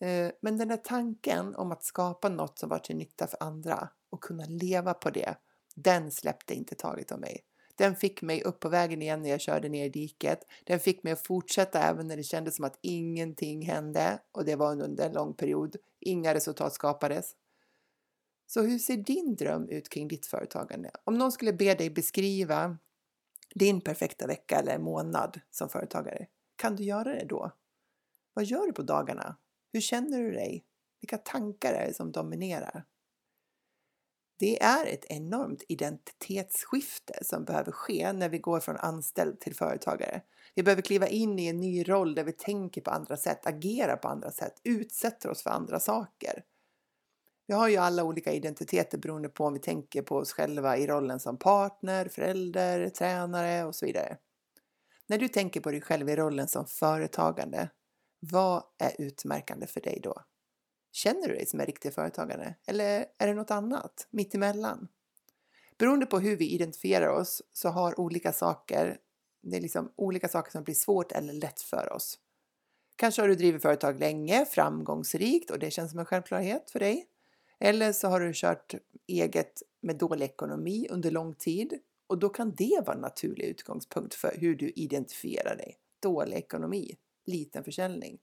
Eh, 0.00 0.32
men 0.40 0.58
den 0.58 0.68
där 0.68 0.76
tanken 0.76 1.54
om 1.54 1.72
att 1.72 1.84
skapa 1.84 2.28
något 2.28 2.58
som 2.58 2.68
var 2.68 2.78
till 2.78 2.96
nytta 2.96 3.26
för 3.26 3.42
andra 3.42 3.88
och 4.10 4.20
kunna 4.20 4.44
leva 4.44 4.94
på 4.94 5.10
det, 5.10 5.34
den 5.74 6.10
släppte 6.10 6.54
inte 6.54 6.74
taget 6.74 7.12
om 7.12 7.20
mig. 7.20 7.44
Den 7.76 7.96
fick 7.96 8.22
mig 8.22 8.42
upp 8.42 8.60
på 8.60 8.68
vägen 8.68 9.02
igen 9.02 9.22
när 9.22 9.30
jag 9.30 9.40
körde 9.40 9.68
ner 9.68 9.86
i 9.86 9.88
diket. 9.88 10.38
Den 10.64 10.80
fick 10.80 11.02
mig 11.02 11.12
att 11.12 11.26
fortsätta 11.26 11.82
även 11.82 12.08
när 12.08 12.16
det 12.16 12.22
kändes 12.22 12.56
som 12.56 12.64
att 12.64 12.78
ingenting 12.80 13.66
hände 13.66 14.18
och 14.32 14.44
det 14.44 14.56
var 14.56 14.82
under 14.82 15.06
en 15.06 15.12
lång 15.12 15.34
period. 15.34 15.76
Inga 16.00 16.34
resultat 16.34 16.74
skapades. 16.74 17.32
Så 18.46 18.62
hur 18.62 18.78
ser 18.78 18.96
din 18.96 19.36
dröm 19.36 19.68
ut 19.68 19.88
kring 19.88 20.08
ditt 20.08 20.26
företagande? 20.26 20.90
Om 21.04 21.18
någon 21.18 21.32
skulle 21.32 21.52
be 21.52 21.74
dig 21.74 21.90
beskriva 21.90 22.78
din 23.54 23.80
perfekta 23.80 24.26
vecka 24.26 24.58
eller 24.58 24.78
månad 24.78 25.40
som 25.50 25.68
företagare, 25.68 26.26
kan 26.56 26.76
du 26.76 26.84
göra 26.84 27.14
det 27.14 27.24
då? 27.24 27.52
Vad 28.34 28.44
gör 28.44 28.66
du 28.66 28.72
på 28.72 28.82
dagarna? 28.82 29.36
Hur 29.72 29.80
känner 29.80 30.22
du 30.22 30.32
dig? 30.32 30.64
Vilka 31.00 31.18
tankar 31.18 31.72
är 31.72 31.86
det 31.86 31.94
som 31.94 32.12
dominerar? 32.12 32.84
Det 34.38 34.62
är 34.62 34.86
ett 34.86 35.04
enormt 35.08 35.62
identitetsskifte 35.68 37.18
som 37.22 37.44
behöver 37.44 37.72
ske 37.72 38.12
när 38.12 38.28
vi 38.28 38.38
går 38.38 38.60
från 38.60 38.76
anställd 38.76 39.40
till 39.40 39.54
företagare. 39.54 40.22
Vi 40.54 40.62
behöver 40.62 40.82
kliva 40.82 41.06
in 41.06 41.38
i 41.38 41.46
en 41.46 41.60
ny 41.60 41.88
roll 41.88 42.14
där 42.14 42.24
vi 42.24 42.32
tänker 42.32 42.80
på 42.80 42.90
andra 42.90 43.16
sätt, 43.16 43.46
agerar 43.46 43.96
på 43.96 44.08
andra 44.08 44.30
sätt, 44.30 44.60
utsätter 44.64 45.30
oss 45.30 45.42
för 45.42 45.50
andra 45.50 45.80
saker. 45.80 46.44
Vi 47.46 47.54
har 47.54 47.68
ju 47.68 47.76
alla 47.76 48.04
olika 48.04 48.32
identiteter 48.32 48.98
beroende 48.98 49.28
på 49.28 49.44
om 49.44 49.52
vi 49.52 49.60
tänker 49.60 50.02
på 50.02 50.16
oss 50.16 50.32
själva 50.32 50.76
i 50.76 50.86
rollen 50.86 51.20
som 51.20 51.38
partner, 51.38 52.08
förälder, 52.08 52.88
tränare 52.88 53.64
och 53.64 53.74
så 53.74 53.86
vidare. 53.86 54.18
När 55.06 55.18
du 55.18 55.28
tänker 55.28 55.60
på 55.60 55.70
dig 55.70 55.80
själv 55.80 56.08
i 56.08 56.16
rollen 56.16 56.48
som 56.48 56.66
företagande, 56.66 57.70
vad 58.20 58.62
är 58.78 58.92
utmärkande 58.98 59.66
för 59.66 59.80
dig 59.80 60.00
då? 60.02 60.14
Känner 60.92 61.28
du 61.28 61.34
dig 61.34 61.46
som 61.46 61.60
en 61.60 61.66
riktig 61.66 61.94
företagare 61.94 62.54
eller 62.66 63.06
är 63.18 63.26
det 63.26 63.34
något 63.34 63.50
annat 63.50 64.06
mittemellan? 64.10 64.88
Beroende 65.78 66.06
på 66.06 66.18
hur 66.18 66.36
vi 66.36 66.50
identifierar 66.50 67.08
oss 67.08 67.42
så 67.52 67.68
har 67.68 68.00
olika 68.00 68.32
saker, 68.32 68.98
det 69.42 69.56
är 69.56 69.60
liksom 69.60 69.92
olika 69.96 70.28
saker 70.28 70.50
som 70.50 70.64
blir 70.64 70.74
svårt 70.74 71.12
eller 71.12 71.32
lätt 71.32 71.60
för 71.60 71.92
oss. 71.92 72.18
Kanske 72.96 73.22
har 73.22 73.28
du 73.28 73.34
drivit 73.34 73.62
företag 73.62 74.00
länge, 74.00 74.46
framgångsrikt 74.46 75.50
och 75.50 75.58
det 75.58 75.70
känns 75.70 75.90
som 75.90 76.00
en 76.00 76.06
självklarhet 76.06 76.70
för 76.70 76.78
dig. 76.78 77.08
Eller 77.64 77.92
så 77.92 78.08
har 78.08 78.20
du 78.20 78.32
kört 78.34 78.74
eget 79.06 79.62
med 79.80 79.96
dålig 79.96 80.24
ekonomi 80.24 80.86
under 80.90 81.10
lång 81.10 81.34
tid 81.34 81.78
och 82.06 82.18
då 82.18 82.28
kan 82.28 82.54
det 82.54 82.82
vara 82.86 82.96
en 82.96 83.00
naturlig 83.00 83.44
utgångspunkt 83.44 84.14
för 84.14 84.34
hur 84.38 84.54
du 84.54 84.70
identifierar 84.70 85.56
dig. 85.56 85.78
Dålig 86.02 86.36
ekonomi, 86.36 86.96
liten 87.26 87.64
försäljning. 87.64 88.18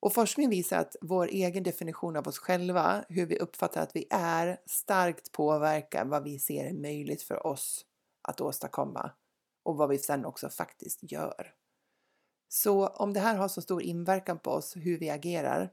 Och 0.00 0.14
forskning 0.14 0.50
visar 0.50 0.78
att 0.78 0.96
vår 1.00 1.26
egen 1.26 1.62
definition 1.62 2.16
av 2.16 2.28
oss 2.28 2.38
själva, 2.38 3.04
hur 3.08 3.26
vi 3.26 3.38
uppfattar 3.38 3.82
att 3.82 3.96
vi 3.96 4.06
är, 4.10 4.60
starkt 4.66 5.32
påverkar 5.32 6.04
vad 6.04 6.24
vi 6.24 6.38
ser 6.38 6.64
är 6.64 6.74
möjligt 6.74 7.22
för 7.22 7.46
oss 7.46 7.86
att 8.22 8.40
åstadkomma 8.40 9.10
och 9.62 9.76
vad 9.76 9.88
vi 9.88 9.98
sen 9.98 10.24
också 10.24 10.48
faktiskt 10.48 11.12
gör. 11.12 11.54
Så 12.48 12.86
om 12.86 13.12
det 13.12 13.20
här 13.20 13.36
har 13.36 13.48
så 13.48 13.62
stor 13.62 13.82
inverkan 13.82 14.38
på 14.38 14.50
oss, 14.50 14.76
hur 14.76 14.98
vi 14.98 15.10
agerar, 15.10 15.72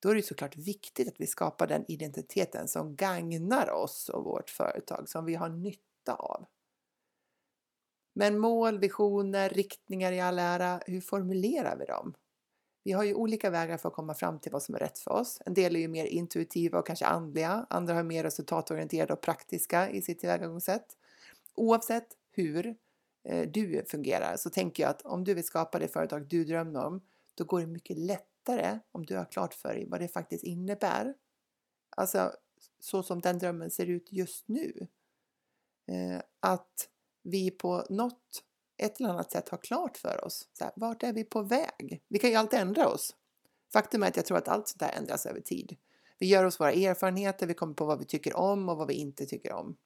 då 0.00 0.08
är 0.08 0.14
det 0.14 0.22
såklart 0.22 0.56
viktigt 0.56 1.08
att 1.08 1.20
vi 1.20 1.26
skapar 1.26 1.66
den 1.66 1.84
identiteten 1.88 2.68
som 2.68 2.96
gagnar 2.96 3.70
oss 3.70 4.08
och 4.08 4.24
vårt 4.24 4.50
företag, 4.50 5.08
som 5.08 5.24
vi 5.24 5.34
har 5.34 5.48
nytta 5.48 6.14
av. 6.14 6.46
Men 8.14 8.38
mål, 8.38 8.78
visioner, 8.78 9.48
riktningar 9.48 10.12
i 10.12 10.20
all 10.20 10.38
ära, 10.38 10.80
hur 10.86 11.00
formulerar 11.00 11.76
vi 11.76 11.84
dem? 11.84 12.14
Vi 12.84 12.92
har 12.92 13.04
ju 13.04 13.14
olika 13.14 13.50
vägar 13.50 13.76
för 13.76 13.88
att 13.88 13.94
komma 13.94 14.14
fram 14.14 14.38
till 14.38 14.52
vad 14.52 14.62
som 14.62 14.74
är 14.74 14.78
rätt 14.78 14.98
för 14.98 15.10
oss. 15.10 15.42
En 15.46 15.54
del 15.54 15.76
är 15.76 15.80
ju 15.80 15.88
mer 15.88 16.04
intuitiva 16.04 16.78
och 16.78 16.86
kanske 16.86 17.06
andliga. 17.06 17.66
Andra 17.70 17.94
har 17.94 18.02
mer 18.02 18.22
resultatorienterade 18.22 19.12
och 19.12 19.20
praktiska 19.20 19.90
i 19.90 20.02
sitt 20.02 20.20
tillvägagångssätt. 20.20 20.96
Oavsett 21.54 22.08
hur 22.32 22.76
eh, 23.24 23.48
du 23.48 23.84
fungerar 23.88 24.36
så 24.36 24.50
tänker 24.50 24.82
jag 24.82 24.90
att 24.90 25.02
om 25.02 25.24
du 25.24 25.34
vill 25.34 25.44
skapa 25.44 25.78
det 25.78 25.88
företag 25.88 26.28
du 26.28 26.44
drömmer 26.44 26.84
om, 26.84 27.00
då 27.34 27.44
går 27.44 27.60
det 27.60 27.66
mycket 27.66 27.98
lätt 27.98 28.29
lättare 28.40 28.78
om 28.92 29.06
du 29.06 29.16
har 29.16 29.24
klart 29.24 29.54
för 29.54 29.74
dig 29.74 29.86
vad 29.88 30.00
det 30.00 30.08
faktiskt 30.08 30.44
innebär. 30.44 31.14
Alltså 31.96 32.32
så 32.80 33.02
som 33.02 33.20
den 33.20 33.38
drömmen 33.38 33.70
ser 33.70 33.86
ut 33.86 34.12
just 34.12 34.48
nu. 34.48 34.86
Eh, 35.86 36.22
att 36.40 36.88
vi 37.22 37.50
på 37.50 37.86
något 37.90 38.44
ett 38.76 39.00
eller 39.00 39.08
annat 39.08 39.32
sätt 39.32 39.48
har 39.48 39.58
klart 39.58 39.96
för 39.96 40.24
oss. 40.24 40.48
Så 40.52 40.64
här, 40.64 40.72
vart 40.76 41.02
är 41.02 41.12
vi 41.12 41.24
på 41.24 41.42
väg? 41.42 42.02
Vi 42.08 42.18
kan 42.18 42.30
ju 42.30 42.36
alltid 42.36 42.60
ändra 42.60 42.88
oss. 42.88 43.16
Faktum 43.72 44.02
är 44.02 44.08
att 44.08 44.16
jag 44.16 44.26
tror 44.26 44.38
att 44.38 44.48
allt 44.48 44.68
sånt 44.68 44.80
där 44.80 44.92
ändras 44.98 45.26
över 45.26 45.40
tid. 45.40 45.76
Vi 46.18 46.26
gör 46.26 46.44
oss 46.44 46.60
våra 46.60 46.72
erfarenheter, 46.72 47.46
vi 47.46 47.54
kommer 47.54 47.74
på 47.74 47.84
vad 47.84 47.98
vi 47.98 48.04
tycker 48.04 48.36
om 48.36 48.68
och 48.68 48.76
vad 48.76 48.88
vi 48.88 48.94
inte 48.94 49.26
tycker 49.26 49.52
om. 49.52 49.76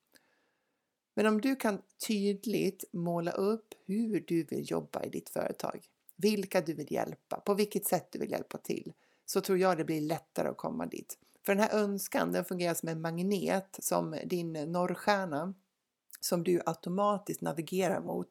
Men 1.14 1.26
om 1.26 1.40
du 1.40 1.56
kan 1.56 1.82
tydligt 2.06 2.84
måla 2.92 3.30
upp 3.30 3.74
hur 3.86 4.20
du 4.20 4.42
vill 4.44 4.70
jobba 4.70 5.04
i 5.04 5.08
ditt 5.08 5.30
företag, 5.30 5.86
vilka 6.16 6.60
du 6.60 6.74
vill 6.74 6.92
hjälpa, 6.92 7.40
på 7.40 7.54
vilket 7.54 7.86
sätt 7.86 8.08
du 8.12 8.18
vill 8.18 8.30
hjälpa 8.30 8.58
till, 8.58 8.92
så 9.26 9.40
tror 9.40 9.58
jag 9.58 9.76
det 9.76 9.84
blir 9.84 10.00
lättare 10.00 10.48
att 10.48 10.56
komma 10.56 10.86
dit. 10.86 11.18
För 11.46 11.54
den 11.54 11.64
här 11.64 11.78
önskan, 11.78 12.32
den 12.32 12.44
fungerar 12.44 12.74
som 12.74 12.88
en 12.88 13.00
magnet, 13.00 13.78
som 13.78 14.18
din 14.24 14.52
norrstjärna, 14.52 15.54
som 16.20 16.44
du 16.44 16.62
automatiskt 16.66 17.40
navigerar 17.40 18.00
mot 18.00 18.28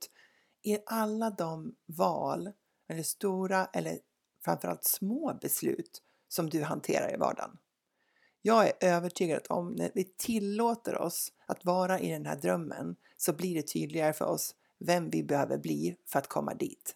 i 0.62 0.78
alla 0.86 1.30
de 1.30 1.76
val, 1.86 2.52
eller 2.90 3.04
stora 3.04 3.66
eller 3.66 4.00
framförallt 4.46 4.84
små 4.84 5.38
beslut 5.42 6.02
som 6.28 6.50
du 6.50 6.64
hanterar 6.64 7.14
i 7.14 7.18
vardagen. 7.18 7.58
Jag 8.42 8.68
är 8.68 8.74
övertygad 8.82 9.42
om 9.50 9.72
när 9.72 9.92
vi 9.96 10.04
tillåter 10.04 10.98
oss 10.98 11.32
att 11.46 11.66
vara 11.66 12.00
i 12.00 12.10
den 12.10 12.26
här 12.26 12.36
drömmen 12.36 12.96
så 13.18 13.34
blir 13.34 13.56
det 13.56 13.68
tydligare 13.68 14.14
för 14.14 14.26
oss 14.26 14.56
vem 14.80 15.10
vi 15.10 15.24
behöver 15.24 15.58
bli 15.58 15.96
för 16.06 16.20
att 16.20 16.28
komma 16.28 16.54
dit. 16.54 16.96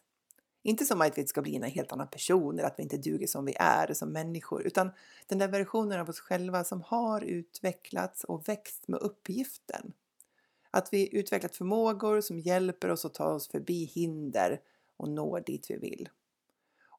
Inte 0.67 0.85
som 0.85 1.01
att 1.01 1.17
vi 1.17 1.27
ska 1.27 1.41
bli 1.41 1.55
en 1.55 1.63
helt 1.63 1.91
annan 1.91 2.07
person 2.07 2.59
eller 2.59 2.67
att 2.67 2.79
vi 2.79 2.83
inte 2.83 2.97
duger 2.97 3.27
som 3.27 3.45
vi 3.45 3.55
är 3.59 3.93
som 3.93 4.11
människor, 4.11 4.67
utan 4.67 4.91
den 5.27 5.37
där 5.37 5.47
versionen 5.47 5.99
av 5.99 6.09
oss 6.09 6.19
själva 6.19 6.63
som 6.63 6.81
har 6.81 7.21
utvecklats 7.21 8.23
och 8.23 8.49
växt 8.49 8.87
med 8.87 8.99
uppgiften. 8.99 9.93
Att 10.71 10.93
vi 10.93 11.17
utvecklat 11.17 11.55
förmågor 11.55 12.21
som 12.21 12.39
hjälper 12.39 12.89
oss 12.89 13.05
att 13.05 13.13
ta 13.13 13.25
oss 13.25 13.47
förbi 13.47 13.85
hinder 13.85 14.61
och 14.97 15.09
nå 15.09 15.39
dit 15.39 15.69
vi 15.69 15.77
vill. 15.77 16.09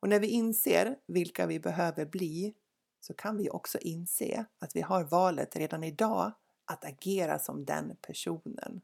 Och 0.01 0.09
när 0.09 0.21
vi 0.21 0.27
inser 0.27 0.97
vilka 1.07 1.47
vi 1.47 1.61
behöver 1.61 2.07
bli 2.07 2.55
så 3.01 3.15
kan 3.15 3.37
vi 3.37 3.51
också 3.51 3.79
inse 3.79 4.45
att 4.59 4.77
vi 4.77 4.81
har 4.81 5.05
valet 5.05 5.57
redan 5.57 5.85
idag 5.85 6.33
att 6.65 6.85
agera 6.85 7.39
som 7.39 7.65
den 7.65 7.97
personen. 8.07 8.81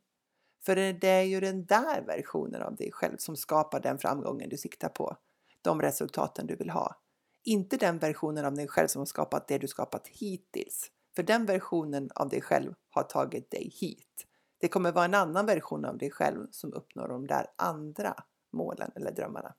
För 0.66 0.76
det 0.76 1.09
är 1.09 1.23
ju 1.23 1.40
den 1.40 1.64
där 1.64 2.02
versionen 2.02 2.62
av 2.62 2.76
dig 2.76 2.92
själv 2.92 3.16
som 3.16 3.37
skapar 3.37 3.80
den 3.80 3.99
framgången 3.99 4.49
du 4.49 4.56
siktar 4.56 4.88
på, 4.88 5.16
de 5.62 5.83
resultaten 5.83 6.47
du 6.47 6.56
vill 6.56 6.71
ha. 6.71 6.97
Inte 7.44 7.76
den 7.76 7.99
versionen 7.99 8.44
av 8.44 8.54
dig 8.54 8.68
själv 8.68 8.88
som 8.88 9.00
har 9.00 9.06
skapat 9.06 9.49
det 9.49 9.59
du 9.59 9.68
skapat 9.68 10.09
hittills. 10.09 10.90
För 11.16 11.23
den 11.23 11.47
versionen 11.47 12.11
av 12.14 12.28
dig 12.28 12.40
själv 12.40 12.75
har 12.90 13.02
tagit 13.02 13.50
dig 13.50 13.73
hit. 13.80 14.26
Det 14.59 14.68
kommer 14.68 14.92
vara 14.92 15.04
en 15.04 15.14
annan 15.14 15.47
version 15.47 15.85
av 15.85 15.99
dig 15.99 16.11
själv 16.11 16.47
som 16.50 16.73
uppnår 16.73 17.09
de 17.09 17.26
där 17.26 17.47
andra 17.56 18.14
målen 18.52 18.90
eller 18.94 19.12
drömmarna. 19.12 19.54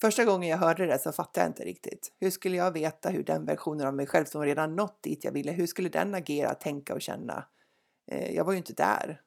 Första 0.00 0.24
gången 0.24 0.48
jag 0.48 0.58
hörde 0.58 0.86
det 0.86 0.98
så 0.98 1.12
fattade 1.12 1.44
jag 1.44 1.50
inte 1.50 1.64
riktigt. 1.64 2.12
Hur 2.18 2.30
skulle 2.30 2.56
jag 2.56 2.72
veta 2.72 3.08
hur 3.08 3.24
den 3.24 3.44
versionen 3.44 3.86
av 3.86 3.94
mig 3.94 4.06
själv 4.06 4.24
som 4.24 4.42
redan 4.42 4.76
nått 4.76 5.02
dit 5.02 5.24
jag 5.24 5.32
ville, 5.32 5.52
hur 5.52 5.66
skulle 5.66 5.88
den 5.88 6.14
agera, 6.14 6.54
tänka 6.54 6.94
och 6.94 7.02
känna? 7.02 7.44
Eh, 8.06 8.34
jag 8.34 8.44
var 8.44 8.52
ju 8.52 8.58
inte 8.58 8.72
där. 8.72 9.20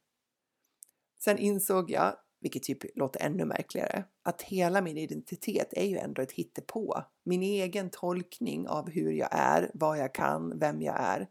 Sen 1.20 1.38
insåg 1.38 1.92
jag, 1.92 2.16
vilket 2.40 2.64
typ 2.64 2.98
låter 2.98 3.26
ännu 3.26 3.46
märkligare, 3.46 4.04
att 4.24 4.42
hela 4.42 4.82
min 4.82 4.98
identitet 4.98 5.74
är 5.74 5.86
ju 5.86 5.98
ändå 5.98 6.22
ett 6.22 6.32
hittepå. 6.32 7.04
Min 7.24 7.44
egen 7.44 7.90
tolkning 7.90 8.68
av 8.68 8.90
hur 8.90 9.12
jag 9.12 9.30
är, 9.32 9.72
vad 9.74 9.98
jag 9.98 10.14
kan, 10.14 10.60
vem 10.60 10.82
jag 10.82 10.96
är. 11.00 11.30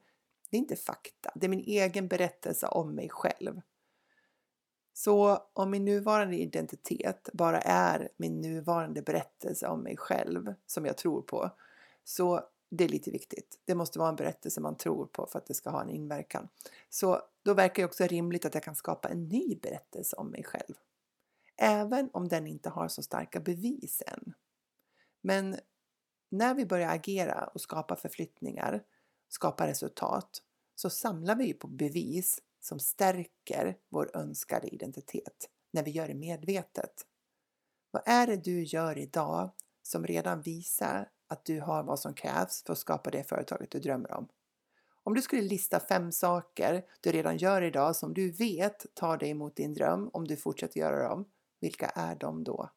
Det 0.51 0.57
är 0.57 0.59
inte 0.59 0.77
fakta, 0.77 1.33
det 1.35 1.47
är 1.47 1.51
min 1.51 1.65
egen 1.65 2.09
berättelse 2.09 2.67
om 2.67 2.95
mig 2.95 3.09
själv. 3.09 3.61
Så 4.93 5.39
om 5.53 5.71
min 5.71 5.85
nuvarande 5.85 6.37
identitet 6.37 7.29
bara 7.33 7.61
är 7.61 8.09
min 8.17 8.41
nuvarande 8.41 9.03
berättelse 9.03 9.67
om 9.67 9.83
mig 9.83 9.97
själv 9.97 10.55
som 10.67 10.87
jag 10.87 10.97
tror 10.97 11.23
på, 11.23 11.51
så 12.05 12.41
det 12.71 12.85
är 12.85 12.89
lite 12.89 13.11
viktigt. 13.11 13.61
Det 13.65 13.75
måste 13.75 13.99
vara 13.99 14.09
en 14.09 14.17
berättelse 14.17 14.61
man 14.61 14.77
tror 14.77 15.07
på 15.07 15.27
för 15.27 15.39
att 15.39 15.47
det 15.47 15.55
ska 15.55 15.71
ha 15.71 15.83
en 15.83 15.91
inverkan. 15.91 16.49
Så 16.91 17.23
då 17.47 17.55
verkar 17.55 17.83
det 17.83 17.87
också 17.87 18.05
rimligt 18.05 18.45
att 18.45 18.55
jag 18.55 18.63
kan 18.63 18.75
skapa 18.75 19.09
en 19.09 19.29
ny 19.29 19.57
berättelse 19.57 20.17
om 20.17 20.31
mig 20.31 20.45
själv. 20.45 20.75
Även 21.57 22.11
om 22.13 22.29
den 22.29 22.47
inte 22.47 22.69
har 22.69 22.89
så 22.89 23.03
starka 23.03 23.41
bevis 23.41 24.03
än. 24.07 24.35
Men 25.21 25.57
när 26.31 26.55
vi 26.55 26.67
börjar 26.67 26.95
agera 26.95 27.51
och 27.55 27.61
skapa 27.61 27.97
förflyttningar, 27.97 28.85
skapa 29.29 29.67
resultat, 29.67 30.43
så 30.75 30.91
samlar 30.91 31.37
vi 31.37 31.55
på 31.55 31.69
bevis 31.69 32.43
som 32.61 32.79
stärker 32.79 33.79
vår 33.89 34.17
önskade 34.17 34.69
identitet 34.69 35.51
när 35.71 35.83
vi 35.83 35.91
gör 35.91 36.09
det 36.09 36.15
medvetet. 36.15 37.07
Vad 37.91 38.03
är 38.07 38.27
det 38.27 38.37
du 38.37 38.63
gör 38.63 38.99
idag 38.99 39.51
som 39.83 40.07
redan 40.07 40.43
visar 40.43 41.11
att 41.27 41.45
du 41.45 41.61
har 41.61 41.83
vad 41.83 42.01
som 42.01 42.15
krävs 42.15 42.63
för 42.63 42.73
att 42.73 42.79
skapa 42.79 43.11
det 43.11 43.25
företaget 43.25 43.71
du 43.71 43.81
drömmer 43.81 44.13
om? 44.13 44.29
Om 45.07 45.15
du 45.15 45.23
skulle 45.23 45.43
lista 45.43 45.81
fem 45.81 46.13
saker 46.13 46.85
du 47.01 47.13
redan 47.13 47.37
gör 47.37 47.63
idag 47.63 47.97
som 47.97 48.15
du 48.15 48.31
vet 48.31 48.95
tar 48.95 49.17
dig 49.17 49.35
mot 49.35 49.57
din 49.57 49.75
dröm 49.75 50.11
om 50.13 50.27
du 50.27 50.37
fortsätter 50.37 50.81
göra 50.81 51.09
dem, 51.09 51.25
vilka 51.61 51.87
är 51.87 52.15
de 52.15 52.45
då? 52.45 52.71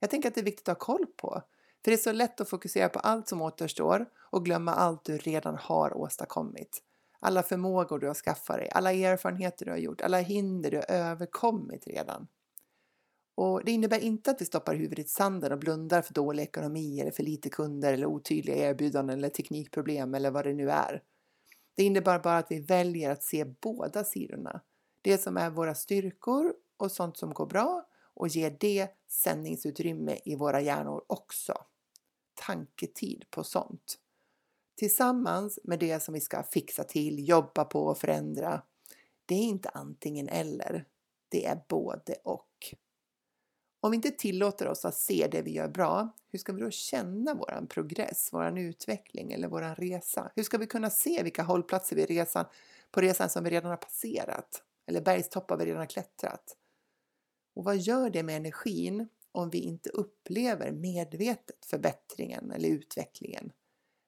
Jag 0.00 0.10
tänker 0.10 0.28
att 0.28 0.34
det 0.34 0.40
är 0.40 0.44
viktigt 0.44 0.68
att 0.68 0.78
ha 0.78 0.86
koll 0.86 1.06
på, 1.16 1.42
för 1.84 1.90
det 1.90 1.92
är 1.92 1.98
så 1.98 2.12
lätt 2.12 2.40
att 2.40 2.48
fokusera 2.48 2.88
på 2.88 2.98
allt 2.98 3.28
som 3.28 3.42
återstår 3.42 4.06
och 4.18 4.44
glömma 4.44 4.74
allt 4.74 5.04
du 5.04 5.18
redan 5.18 5.56
har 5.56 5.96
åstadkommit. 5.96 6.82
Alla 7.20 7.42
förmågor 7.42 7.98
du 7.98 8.06
har 8.06 8.14
skaffat 8.14 8.56
dig, 8.56 8.70
alla 8.70 8.92
erfarenheter 8.92 9.64
du 9.64 9.70
har 9.70 9.78
gjort, 9.78 10.00
alla 10.00 10.18
hinder 10.18 10.70
du 10.70 10.76
har 10.76 10.90
överkommit 10.90 11.86
redan. 11.86 12.26
Och 13.34 13.64
det 13.64 13.72
innebär 13.72 13.98
inte 13.98 14.30
att 14.30 14.40
vi 14.40 14.44
stoppar 14.44 14.74
huvudet 14.74 15.06
i 15.06 15.08
sanden 15.08 15.52
och 15.52 15.58
blundar 15.58 16.02
för 16.02 16.14
dålig 16.14 16.42
ekonomi 16.42 17.00
eller 17.00 17.10
för 17.10 17.22
lite 17.22 17.48
kunder 17.48 17.92
eller 17.92 18.06
otydliga 18.06 18.56
erbjudanden 18.56 19.18
eller 19.18 19.28
teknikproblem 19.28 20.14
eller 20.14 20.30
vad 20.30 20.44
det 20.44 20.54
nu 20.54 20.70
är. 20.70 21.02
Det 21.74 21.82
innebär 21.82 22.18
bara 22.18 22.38
att 22.38 22.50
vi 22.50 22.60
väljer 22.60 23.10
att 23.10 23.22
se 23.22 23.44
båda 23.44 24.04
sidorna. 24.04 24.60
Det 25.02 25.18
som 25.18 25.36
är 25.36 25.50
våra 25.50 25.74
styrkor 25.74 26.54
och 26.76 26.92
sånt 26.92 27.16
som 27.16 27.34
går 27.34 27.46
bra 27.46 27.88
och 28.14 28.28
ger 28.28 28.56
det 28.60 28.88
sändningsutrymme 29.08 30.18
i 30.24 30.36
våra 30.36 30.60
hjärnor 30.60 31.04
också. 31.06 31.54
Tanketid 32.34 33.24
på 33.30 33.44
sånt. 33.44 33.98
Tillsammans 34.76 35.58
med 35.64 35.78
det 35.78 36.00
som 36.00 36.14
vi 36.14 36.20
ska 36.20 36.42
fixa 36.42 36.84
till, 36.84 37.28
jobba 37.28 37.64
på 37.64 37.80
och 37.80 37.98
förändra. 37.98 38.62
Det 39.26 39.34
är 39.34 39.42
inte 39.42 39.68
antingen 39.68 40.28
eller. 40.28 40.84
Det 41.28 41.46
är 41.46 41.64
både 41.68 42.14
och. 42.24 42.74
Om 43.84 43.90
vi 43.90 43.94
inte 43.94 44.10
tillåter 44.10 44.68
oss 44.68 44.84
att 44.84 44.94
se 44.94 45.28
det 45.32 45.42
vi 45.42 45.50
gör 45.50 45.68
bra, 45.68 46.16
hur 46.28 46.38
ska 46.38 46.52
vi 46.52 46.60
då 46.60 46.70
känna 46.70 47.34
våran 47.34 47.66
progress, 47.66 48.32
våran 48.32 48.58
utveckling 48.58 49.32
eller 49.32 49.48
våran 49.48 49.74
resa? 49.74 50.32
Hur 50.36 50.42
ska 50.42 50.58
vi 50.58 50.66
kunna 50.66 50.90
se 50.90 51.22
vilka 51.22 51.42
hållplatser 51.42 51.96
vi 51.96 52.06
resan, 52.06 52.44
på 52.90 53.00
resan 53.00 53.30
som 53.30 53.44
vi 53.44 53.50
redan 53.50 53.70
har 53.70 53.76
passerat? 53.76 54.62
Eller 54.86 55.00
bergstoppar 55.00 55.56
vi 55.56 55.64
redan 55.66 55.78
har 55.78 55.86
klättrat? 55.86 56.56
Och 57.54 57.64
vad 57.64 57.76
gör 57.76 58.10
det 58.10 58.22
med 58.22 58.36
energin 58.36 59.08
om 59.32 59.50
vi 59.50 59.58
inte 59.58 59.90
upplever 59.90 60.72
medvetet 60.72 61.66
förbättringen 61.66 62.50
eller 62.50 62.68
utvecklingen? 62.68 63.52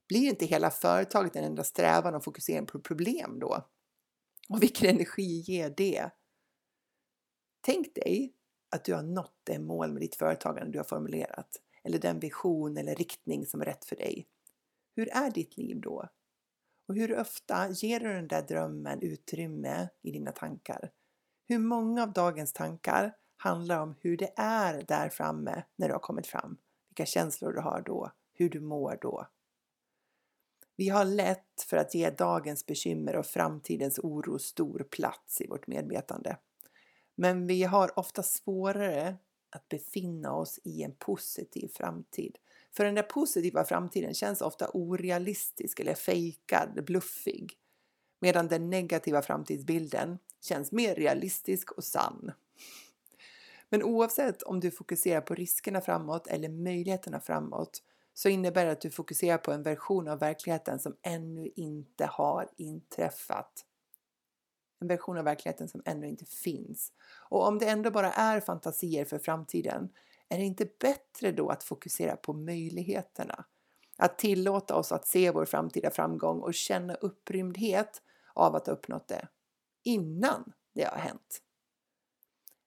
Blir 0.08 0.28
inte 0.28 0.46
hela 0.46 0.70
företaget 0.70 1.36
en 1.36 1.44
enda 1.44 1.64
strävan 1.64 2.14
och 2.14 2.24
fokusering 2.24 2.66
på 2.66 2.80
problem 2.80 3.38
då? 3.38 3.68
Och 4.48 4.62
vilken 4.62 4.90
energi 4.94 5.40
ger 5.46 5.70
det? 5.76 6.10
Tänk 7.60 7.94
dig 7.94 8.34
att 8.74 8.84
du 8.84 8.94
har 8.94 9.02
nått 9.02 9.40
det 9.44 9.58
mål 9.58 9.92
med 9.92 10.02
ditt 10.02 10.14
företagande 10.14 10.72
du 10.72 10.78
har 10.78 10.84
formulerat 10.84 11.60
eller 11.84 11.98
den 11.98 12.20
vision 12.20 12.76
eller 12.76 12.94
riktning 12.94 13.46
som 13.46 13.60
är 13.60 13.64
rätt 13.64 13.84
för 13.84 13.96
dig. 13.96 14.26
Hur 14.96 15.08
är 15.08 15.30
ditt 15.30 15.56
liv 15.56 15.80
då? 15.80 16.08
Och 16.88 16.94
hur 16.94 17.18
ofta 17.18 17.70
ger 17.70 18.00
du 18.00 18.06
den 18.06 18.28
där 18.28 18.42
drömmen 18.42 19.02
utrymme 19.02 19.88
i 20.02 20.10
dina 20.10 20.32
tankar? 20.32 20.90
Hur 21.48 21.58
många 21.58 22.02
av 22.02 22.12
dagens 22.12 22.52
tankar 22.52 23.16
handlar 23.36 23.80
om 23.80 23.94
hur 24.00 24.16
det 24.16 24.32
är 24.36 24.82
där 24.82 25.08
framme 25.08 25.64
när 25.76 25.88
du 25.88 25.94
har 25.94 26.00
kommit 26.00 26.26
fram? 26.26 26.56
Vilka 26.88 27.06
känslor 27.06 27.52
du 27.52 27.60
har 27.60 27.82
då? 27.82 28.12
Hur 28.32 28.50
du 28.50 28.60
mår 28.60 28.98
då? 29.00 29.26
Vi 30.76 30.88
har 30.88 31.04
lätt 31.04 31.62
för 31.66 31.76
att 31.76 31.94
ge 31.94 32.10
dagens 32.10 32.66
bekymmer 32.66 33.16
och 33.16 33.26
framtidens 33.26 33.98
oro 33.98 34.38
stor 34.38 34.86
plats 34.90 35.40
i 35.40 35.46
vårt 35.46 35.66
medvetande. 35.66 36.36
Men 37.14 37.46
vi 37.46 37.62
har 37.62 37.98
ofta 37.98 38.22
svårare 38.22 39.16
att 39.50 39.68
befinna 39.68 40.32
oss 40.32 40.60
i 40.64 40.82
en 40.82 40.94
positiv 40.94 41.68
framtid. 41.74 42.38
För 42.76 42.84
den 42.84 42.94
där 42.94 43.02
positiva 43.02 43.64
framtiden 43.64 44.14
känns 44.14 44.40
ofta 44.40 44.70
orealistisk 44.72 45.80
eller 45.80 45.94
fejkad, 45.94 46.84
bluffig. 46.84 47.52
Medan 48.20 48.48
den 48.48 48.70
negativa 48.70 49.22
framtidsbilden 49.22 50.18
känns 50.40 50.72
mer 50.72 50.94
realistisk 50.94 51.72
och 51.72 51.84
sann. 51.84 52.32
Men 53.68 53.82
oavsett 53.82 54.42
om 54.42 54.60
du 54.60 54.70
fokuserar 54.70 55.20
på 55.20 55.34
riskerna 55.34 55.80
framåt 55.80 56.26
eller 56.26 56.48
möjligheterna 56.48 57.20
framåt 57.20 57.82
så 58.14 58.28
innebär 58.28 58.66
det 58.66 58.72
att 58.72 58.80
du 58.80 58.90
fokuserar 58.90 59.38
på 59.38 59.52
en 59.52 59.62
version 59.62 60.08
av 60.08 60.18
verkligheten 60.18 60.78
som 60.78 60.96
ännu 61.02 61.50
inte 61.56 62.06
har 62.06 62.48
inträffat 62.56 63.64
en 64.80 64.88
version 64.88 65.18
av 65.18 65.24
verkligheten 65.24 65.68
som 65.68 65.82
ännu 65.84 66.08
inte 66.08 66.24
finns. 66.24 66.92
Och 67.28 67.46
om 67.46 67.58
det 67.58 67.68
ändå 67.68 67.90
bara 67.90 68.12
är 68.12 68.40
fantasier 68.40 69.04
för 69.04 69.18
framtiden, 69.18 69.88
är 70.28 70.38
det 70.38 70.44
inte 70.44 70.68
bättre 70.80 71.32
då 71.32 71.48
att 71.48 71.64
fokusera 71.64 72.16
på 72.16 72.32
möjligheterna? 72.32 73.44
Att 73.96 74.18
tillåta 74.18 74.74
oss 74.74 74.92
att 74.92 75.06
se 75.06 75.30
vår 75.30 75.44
framtida 75.44 75.90
framgång 75.90 76.40
och 76.40 76.54
känna 76.54 76.94
upprymdhet 76.94 78.02
av 78.34 78.54
att 78.54 78.66
ha 78.66 78.72
uppnått 78.72 79.08
det 79.08 79.28
innan 79.82 80.52
det 80.74 80.84
har 80.84 80.98
hänt. 80.98 81.40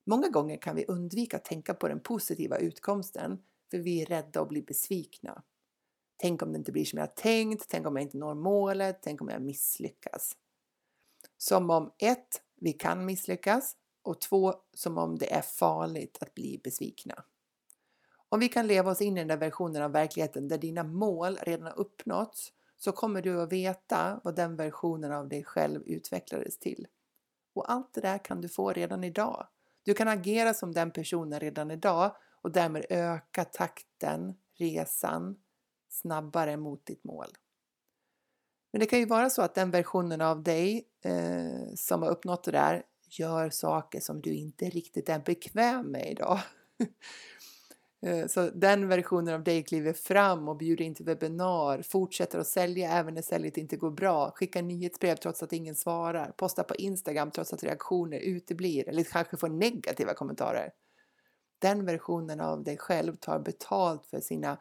Många 0.05 0.29
gånger 0.29 0.57
kan 0.57 0.75
vi 0.75 0.85
undvika 0.85 1.37
att 1.37 1.45
tänka 1.45 1.73
på 1.73 1.87
den 1.87 1.99
positiva 1.99 2.57
utkomsten 2.57 3.43
för 3.71 3.77
vi 3.77 4.01
är 4.01 4.05
rädda 4.05 4.41
att 4.41 4.49
bli 4.49 4.61
besvikna. 4.61 5.43
Tänk 6.17 6.41
om 6.41 6.51
det 6.51 6.57
inte 6.57 6.71
blir 6.71 6.85
som 6.85 6.99
jag 6.99 7.15
tänkt, 7.15 7.65
tänk 7.69 7.87
om 7.87 7.95
jag 7.95 8.03
inte 8.03 8.17
når 8.17 8.35
målet, 8.35 8.99
tänk 9.01 9.21
om 9.21 9.29
jag 9.29 9.41
misslyckas. 9.41 10.35
Som 11.37 11.69
om 11.69 11.91
ett, 11.97 12.41
vi 12.55 12.73
kan 12.73 13.05
misslyckas 13.05 13.75
och 14.03 14.21
två, 14.21 14.53
som 14.73 14.97
om 14.97 15.17
det 15.17 15.33
är 15.33 15.41
farligt 15.41 16.17
att 16.21 16.33
bli 16.33 16.61
besvikna. 16.63 17.23
Om 18.29 18.39
vi 18.39 18.49
kan 18.49 18.67
leva 18.67 18.91
oss 18.91 19.01
in 19.01 19.17
i 19.17 19.19
den 19.21 19.27
där 19.27 19.37
versionen 19.37 19.81
av 19.83 19.91
verkligheten 19.91 20.47
där 20.47 20.57
dina 20.57 20.83
mål 20.83 21.37
redan 21.41 21.65
har 21.65 21.79
uppnåtts 21.79 22.53
så 22.77 22.91
kommer 22.91 23.21
du 23.21 23.41
att 23.41 23.51
veta 23.51 24.21
vad 24.23 24.35
den 24.35 24.55
versionen 24.55 25.11
av 25.11 25.27
dig 25.27 25.43
själv 25.43 25.83
utvecklades 25.85 26.59
till. 26.59 26.87
Och 27.53 27.71
allt 27.71 27.93
det 27.93 28.01
där 28.01 28.17
kan 28.17 28.41
du 28.41 28.49
få 28.49 28.73
redan 28.73 29.03
idag. 29.03 29.47
Du 29.83 29.93
kan 29.93 30.07
agera 30.07 30.53
som 30.53 30.73
den 30.73 30.91
personen 30.91 31.39
redan 31.39 31.71
idag 31.71 32.15
och 32.41 32.51
därmed 32.51 32.85
öka 32.89 33.45
takten, 33.45 34.35
resan, 34.53 35.35
snabbare 35.89 36.57
mot 36.57 36.85
ditt 36.85 37.03
mål. 37.03 37.27
Men 38.71 38.79
det 38.79 38.85
kan 38.85 38.99
ju 38.99 39.05
vara 39.05 39.29
så 39.29 39.41
att 39.41 39.55
den 39.55 39.71
versionen 39.71 40.21
av 40.21 40.43
dig 40.43 40.87
eh, 41.03 41.73
som 41.75 42.01
har 42.01 42.09
uppnått 42.09 42.43
det 42.43 42.51
där 42.51 42.83
gör 43.09 43.49
saker 43.49 43.99
som 43.99 44.21
du 44.21 44.33
inte 44.33 44.65
riktigt 44.65 45.09
är 45.09 45.19
bekväm 45.19 45.91
med 45.91 46.11
idag. 46.11 46.39
Eh, 48.01 48.27
så 48.27 48.49
den 48.49 48.87
versionen 48.87 49.33
av 49.33 49.43
dig 49.43 49.63
kliver 49.63 49.93
fram 49.93 50.47
och 50.47 50.57
bjuder 50.57 50.85
in 50.85 50.95
till 50.95 51.05
webbinar, 51.05 51.81
fortsätter 51.81 52.39
att 52.39 52.47
sälja 52.47 52.91
även 52.91 53.13
när 53.13 53.21
säljet 53.21 53.57
inte 53.57 53.77
går 53.77 53.91
bra, 53.91 54.31
skickar 54.35 54.61
nyhetsbrev 54.61 55.15
trots 55.15 55.43
att 55.43 55.53
ingen 55.53 55.75
svarar, 55.75 56.31
postar 56.37 56.63
på 56.63 56.75
Instagram 56.75 57.31
trots 57.31 57.53
att 57.53 57.63
reaktioner 57.63 58.19
uteblir 58.19 58.89
eller 58.89 59.03
kanske 59.03 59.37
får 59.37 59.49
negativa 59.49 60.13
kommentarer. 60.13 60.71
Den 61.59 61.85
versionen 61.85 62.41
av 62.41 62.63
dig 62.63 62.77
själv 62.77 63.15
tar 63.15 63.39
betalt 63.39 64.05
för 64.05 64.19
sina 64.19 64.57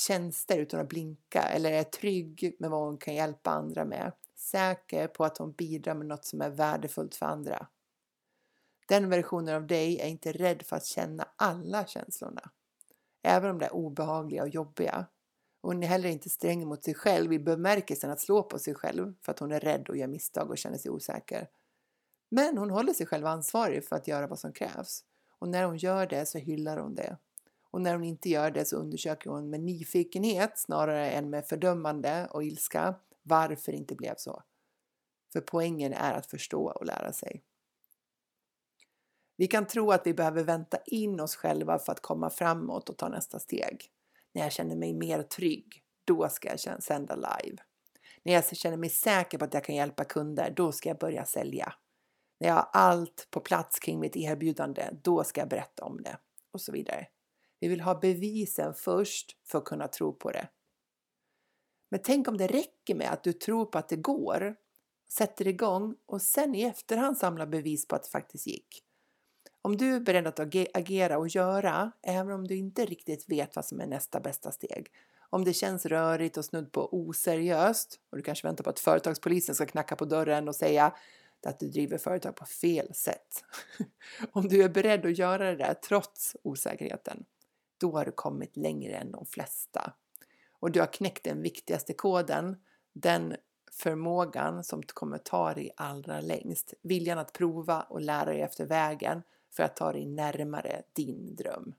tjänster 0.00 0.58
utan 0.58 0.80
att 0.80 0.88
blinka 0.88 1.42
eller 1.42 1.72
är 1.72 1.82
trygg 1.82 2.56
med 2.58 2.70
vad 2.70 2.80
hon 2.80 2.98
kan 2.98 3.14
hjälpa 3.14 3.50
andra 3.50 3.84
med. 3.84 4.12
Säker 4.34 5.08
på 5.08 5.24
att 5.24 5.38
hon 5.38 5.52
bidrar 5.52 5.94
med 5.94 6.06
något 6.06 6.24
som 6.24 6.40
är 6.40 6.50
värdefullt 6.50 7.14
för 7.14 7.26
andra. 7.26 7.66
Den 8.88 9.10
versionen 9.10 9.54
av 9.54 9.66
dig 9.66 10.00
är 10.00 10.06
inte 10.06 10.32
rädd 10.32 10.62
för 10.62 10.76
att 10.76 10.84
känna 10.84 11.28
alla 11.36 11.86
känslorna. 11.86 12.50
Även 13.22 13.50
om 13.50 13.58
de 13.58 13.64
är 13.64 13.74
obehagliga 13.74 14.42
och 14.42 14.48
jobbiga. 14.48 15.06
hon 15.62 15.82
är 15.82 15.86
heller 15.86 16.08
inte 16.08 16.30
sträng 16.30 16.66
mot 16.66 16.84
sig 16.84 16.94
själv 16.94 17.32
i 17.32 17.38
bemärkelsen 17.38 18.10
att 18.10 18.20
slå 18.20 18.42
på 18.42 18.58
sig 18.58 18.74
själv 18.74 19.14
för 19.22 19.32
att 19.32 19.38
hon 19.38 19.52
är 19.52 19.60
rädd 19.60 19.88
och 19.88 19.96
gör 19.96 20.06
misstag 20.06 20.50
och 20.50 20.58
känner 20.58 20.78
sig 20.78 20.90
osäker. 20.90 21.48
Men 22.28 22.58
hon 22.58 22.70
håller 22.70 22.92
sig 22.92 23.06
själv 23.06 23.26
ansvarig 23.26 23.84
för 23.84 23.96
att 23.96 24.08
göra 24.08 24.26
vad 24.26 24.38
som 24.38 24.52
krävs. 24.52 25.04
Och 25.38 25.48
när 25.48 25.64
hon 25.64 25.76
gör 25.76 26.06
det 26.06 26.26
så 26.26 26.38
hyllar 26.38 26.76
hon 26.76 26.94
det 26.94 27.16
och 27.70 27.80
när 27.80 27.94
hon 27.94 28.04
inte 28.04 28.28
gör 28.28 28.50
det 28.50 28.64
så 28.64 28.76
undersöker 28.76 29.30
hon 29.30 29.50
med 29.50 29.60
nyfikenhet 29.60 30.58
snarare 30.58 31.10
än 31.10 31.30
med 31.30 31.46
fördömande 31.46 32.28
och 32.30 32.44
ilska 32.44 32.94
varför 33.22 33.72
det 33.72 33.78
inte 33.78 33.94
blev 33.94 34.14
så. 34.16 34.42
För 35.32 35.40
poängen 35.40 35.92
är 35.92 36.12
att 36.12 36.26
förstå 36.26 36.70
och 36.70 36.86
lära 36.86 37.12
sig. 37.12 37.42
Vi 39.36 39.46
kan 39.46 39.66
tro 39.66 39.90
att 39.90 40.06
vi 40.06 40.14
behöver 40.14 40.44
vänta 40.44 40.78
in 40.86 41.20
oss 41.20 41.36
själva 41.36 41.78
för 41.78 41.92
att 41.92 42.00
komma 42.00 42.30
framåt 42.30 42.88
och 42.88 42.98
ta 42.98 43.08
nästa 43.08 43.38
steg. 43.38 43.90
När 44.32 44.42
jag 44.42 44.52
känner 44.52 44.76
mig 44.76 44.94
mer 44.94 45.22
trygg, 45.22 45.82
då 46.04 46.28
ska 46.28 46.48
jag 46.48 46.82
sända 46.82 47.14
live. 47.14 47.62
När 48.22 48.32
jag 48.32 48.56
känner 48.56 48.76
mig 48.76 48.90
säker 48.90 49.38
på 49.38 49.44
att 49.44 49.54
jag 49.54 49.64
kan 49.64 49.74
hjälpa 49.74 50.04
kunder, 50.04 50.52
då 50.56 50.72
ska 50.72 50.88
jag 50.88 50.98
börja 50.98 51.24
sälja. 51.24 51.74
När 52.40 52.48
jag 52.48 52.54
har 52.54 52.68
allt 52.72 53.28
på 53.30 53.40
plats 53.40 53.78
kring 53.78 54.00
mitt 54.00 54.16
erbjudande, 54.16 54.88
då 55.02 55.24
ska 55.24 55.40
jag 55.40 55.48
berätta 55.48 55.84
om 55.84 56.02
det 56.02 56.18
och 56.52 56.60
så 56.60 56.72
vidare. 56.72 57.06
Vi 57.60 57.68
vill 57.68 57.80
ha 57.80 57.94
bevisen 57.94 58.74
först 58.74 59.36
för 59.44 59.58
att 59.58 59.64
kunna 59.64 59.88
tro 59.88 60.12
på 60.12 60.30
det. 60.30 60.48
Men 61.90 62.00
tänk 62.04 62.28
om 62.28 62.36
det 62.36 62.46
räcker 62.46 62.94
med 62.94 63.12
att 63.12 63.24
du 63.24 63.32
tror 63.32 63.66
på 63.66 63.78
att 63.78 63.88
det 63.88 63.96
går, 63.96 64.56
sätter 65.12 65.48
igång 65.48 65.96
och 66.06 66.22
sen 66.22 66.54
i 66.54 66.62
efterhand 66.62 67.18
samlar 67.18 67.46
bevis 67.46 67.88
på 67.88 67.96
att 67.96 68.02
det 68.02 68.08
faktiskt 68.08 68.46
gick. 68.46 68.82
Om 69.62 69.76
du 69.76 69.94
är 69.94 70.00
beredd 70.00 70.26
att 70.26 70.40
agera 70.74 71.18
och 71.18 71.28
göra, 71.28 71.92
även 72.02 72.32
om 72.32 72.46
du 72.46 72.56
inte 72.56 72.84
riktigt 72.84 73.28
vet 73.28 73.56
vad 73.56 73.64
som 73.64 73.80
är 73.80 73.86
nästa 73.86 74.20
bästa 74.20 74.52
steg. 74.52 74.88
Om 75.30 75.44
det 75.44 75.52
känns 75.52 75.86
rörigt 75.86 76.36
och 76.36 76.44
snudd 76.44 76.72
på 76.72 76.94
oseriöst 76.94 78.00
och 78.10 78.16
du 78.16 78.22
kanske 78.22 78.46
väntar 78.46 78.64
på 78.64 78.70
att 78.70 78.80
företagspolisen 78.80 79.54
ska 79.54 79.66
knacka 79.66 79.96
på 79.96 80.04
dörren 80.04 80.48
och 80.48 80.56
säga 80.56 80.94
att 81.46 81.60
du 81.60 81.68
driver 81.68 81.98
företag 81.98 82.36
på 82.36 82.46
fel 82.46 82.94
sätt. 82.94 83.44
om 84.32 84.48
du 84.48 84.62
är 84.62 84.68
beredd 84.68 85.06
att 85.06 85.18
göra 85.18 85.50
det 85.50 85.56
där 85.56 85.74
trots 85.74 86.36
osäkerheten, 86.42 87.24
då 87.80 87.92
har 87.92 88.04
du 88.04 88.12
kommit 88.12 88.56
längre 88.56 88.92
än 88.92 89.12
de 89.12 89.26
flesta. 89.26 89.92
Och 90.52 90.70
du 90.70 90.80
har 90.80 90.86
knäckt 90.86 91.24
den 91.24 91.42
viktigaste 91.42 91.92
koden, 91.92 92.56
den 92.92 93.36
förmågan 93.72 94.64
som 94.64 94.82
kommer 94.82 95.18
ta 95.18 95.54
dig 95.54 95.70
allra 95.76 96.20
längst. 96.20 96.74
Viljan 96.82 97.18
att 97.18 97.32
prova 97.32 97.82
och 97.82 98.00
lära 98.00 98.24
dig 98.24 98.40
efter 98.40 98.66
vägen 98.66 99.22
för 99.50 99.62
att 99.62 99.76
ta 99.76 99.92
dig 99.92 100.06
närmare 100.06 100.82
din 100.92 101.36
dröm. 101.36 101.74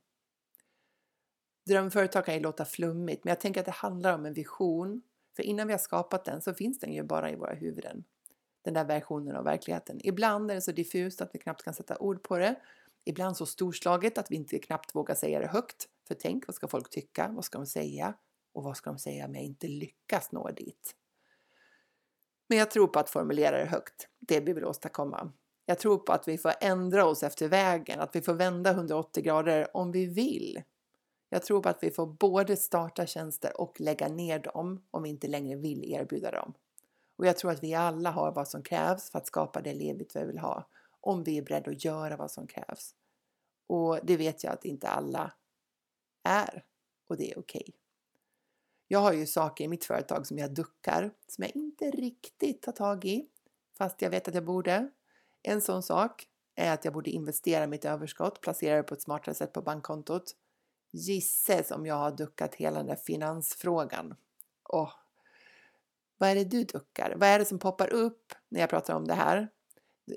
Drömföretag 1.66 2.26
kan 2.26 2.34
ju 2.34 2.40
låta 2.40 2.66
flummigt, 2.66 3.24
men 3.24 3.32
jag 3.32 3.40
tänker 3.40 3.60
att 3.60 3.66
det 3.66 3.72
handlar 3.72 4.14
om 4.14 4.26
en 4.26 4.34
vision. 4.34 5.02
För 5.36 5.44
innan 5.44 5.68
vi 5.68 5.74
har 5.74 5.78
skapat 5.78 6.26
den 6.26 6.42
så 6.42 6.54
finns 6.54 6.80
den 6.80 6.94
ju 6.94 7.04
bara 7.04 7.32
i 7.32 7.36
våra 7.36 7.54
huvuden. 7.54 8.04
Den 8.62 8.74
där 8.74 8.86
versionen 8.86 9.36
av 9.36 9.44
verkligheten. 9.44 10.00
Ibland 10.04 10.52
är 10.52 10.56
den 10.56 10.62
så 10.62 10.72
diffust 10.72 11.22
att 11.22 11.30
vi 11.34 11.40
knappt 11.40 11.64
kan 11.64 11.74
sätta 11.74 11.98
ord 11.98 12.24
på 12.24 12.38
det. 12.38 12.56
Ibland 13.06 13.38
så 13.38 13.46
storslaget 13.46 14.18
att 14.18 14.32
vi 14.32 14.36
inte 14.36 14.60
knappt 14.60 14.96
vågar 14.96 15.16
säga 15.16 15.40
det 15.40 15.48
högt. 15.48 15.88
För 16.08 16.16
tänk, 16.16 16.48
vad 16.48 16.56
ska 16.56 16.68
folk 16.68 16.90
tycka? 16.90 17.28
Vad 17.32 17.46
ska 17.46 17.58
de 17.58 17.66
säga? 17.68 18.14
Och 18.54 18.64
vad 18.64 18.78
ska 18.78 18.90
de 18.90 19.00
säga 19.00 19.26
om 19.26 19.36
jag 19.36 19.44
inte 19.44 19.68
lyckas 19.68 20.32
nå 20.32 20.52
dit? 20.52 20.96
Men 22.48 22.58
jag 22.58 22.72
tror 22.72 22.88
på 22.88 23.00
att 23.00 23.10
formulera 23.10 23.58
det 23.58 23.66
högt, 23.66 24.08
det 24.20 24.40
vi 24.40 24.54
vill 24.54 24.66
åstadkomma. 24.66 25.32
Jag 25.66 25.80
tror 25.80 25.98
på 25.98 26.14
att 26.14 26.28
vi 26.28 26.38
får 26.38 26.54
ändra 26.62 27.06
oss 27.06 27.24
efter 27.24 27.48
vägen, 27.48 28.00
att 28.00 28.16
vi 28.16 28.22
får 28.22 28.34
vända 28.34 28.72
180 28.72 29.24
grader 29.24 29.78
om 29.78 29.92
vi 29.92 30.06
vill. 30.06 30.64
Jag 31.30 31.44
tror 31.44 31.62
på 31.62 31.70
att 31.70 31.84
vi 31.84 31.92
får 31.92 32.06
både 32.06 32.58
starta 32.58 33.06
tjänster 33.06 33.62
och 33.62 33.82
lägga 33.82 34.08
ner 34.08 34.40
dem 34.40 34.86
om 34.92 35.04
vi 35.04 35.10
inte 35.10 35.28
längre 35.28 35.56
vill 35.56 35.94
erbjuda 35.94 36.32
dem. 36.32 36.54
Och 37.18 37.28
jag 37.28 37.38
tror 37.38 37.52
att 37.52 37.64
vi 37.64 37.74
alla 37.74 38.12
har 38.12 38.32
vad 38.32 38.48
som 38.48 38.64
krävs 38.64 39.12
för 39.12 39.18
att 39.18 39.28
skapa 39.28 39.62
det 39.62 39.74
livet 39.74 40.16
vi 40.16 40.26
vill 40.26 40.40
ha, 40.40 40.68
om 41.02 41.24
vi 41.24 41.38
är 41.38 41.42
beredda 41.42 41.72
att 41.72 41.84
göra 41.84 42.18
vad 42.18 42.32
som 42.32 42.48
krävs. 42.48 42.96
Och 43.68 44.00
det 44.04 44.18
vet 44.18 44.44
jag 44.44 44.54
att 44.54 44.66
inte 44.66 44.88
alla 44.88 45.34
är 46.24 46.66
och 47.08 47.18
det 47.18 47.32
är 47.32 47.40
okej. 47.40 47.64
Okay. 47.68 47.74
Jag 48.88 49.00
har 49.00 49.14
ju 49.14 49.26
saker 49.26 49.64
i 49.64 49.68
mitt 49.68 49.86
företag 49.86 50.28
som 50.28 50.38
jag 50.38 50.54
duckar, 50.54 51.14
som 51.28 51.44
jag 51.44 51.56
inte 51.56 51.92
riktigt 51.92 52.62
tar 52.62 52.72
tag 52.72 53.06
i, 53.06 53.28
fast 53.78 54.02
jag 54.02 54.10
vet 54.10 54.28
att 54.28 54.34
jag 54.34 54.46
borde. 54.46 54.92
En 55.44 55.62
sån 55.62 55.84
sak 55.84 56.28
är 56.56 56.74
att 56.74 56.86
jag 56.86 56.94
borde 56.94 57.10
investera 57.10 57.68
mitt 57.68 57.86
överskott, 57.86 58.42
placera 58.42 58.78
det 58.78 58.84
på 58.84 58.94
ett 58.94 59.02
smartare 59.02 59.36
sätt 59.36 59.54
på 59.54 59.62
bankkontot. 59.62 60.36
Gisses 60.92 61.72
om 61.72 61.86
jag 61.86 61.96
har 61.96 62.12
duckat 62.12 62.56
hela 62.56 62.78
den 62.78 62.88
där 62.88 62.96
finansfrågan. 62.96 64.16
Åh, 64.70 64.94
vad 66.18 66.30
är 66.30 66.36
det 66.36 66.44
du 66.44 66.64
duckar? 66.64 67.16
Vad 67.18 67.30
är 67.30 67.40
det 67.40 67.46
som 67.46 67.60
poppar 67.60 67.94
upp 67.94 68.34
när 68.50 68.60
jag 68.60 68.70
pratar 68.70 68.96
om 68.96 69.08
det 69.08 69.14
här? 69.14 69.50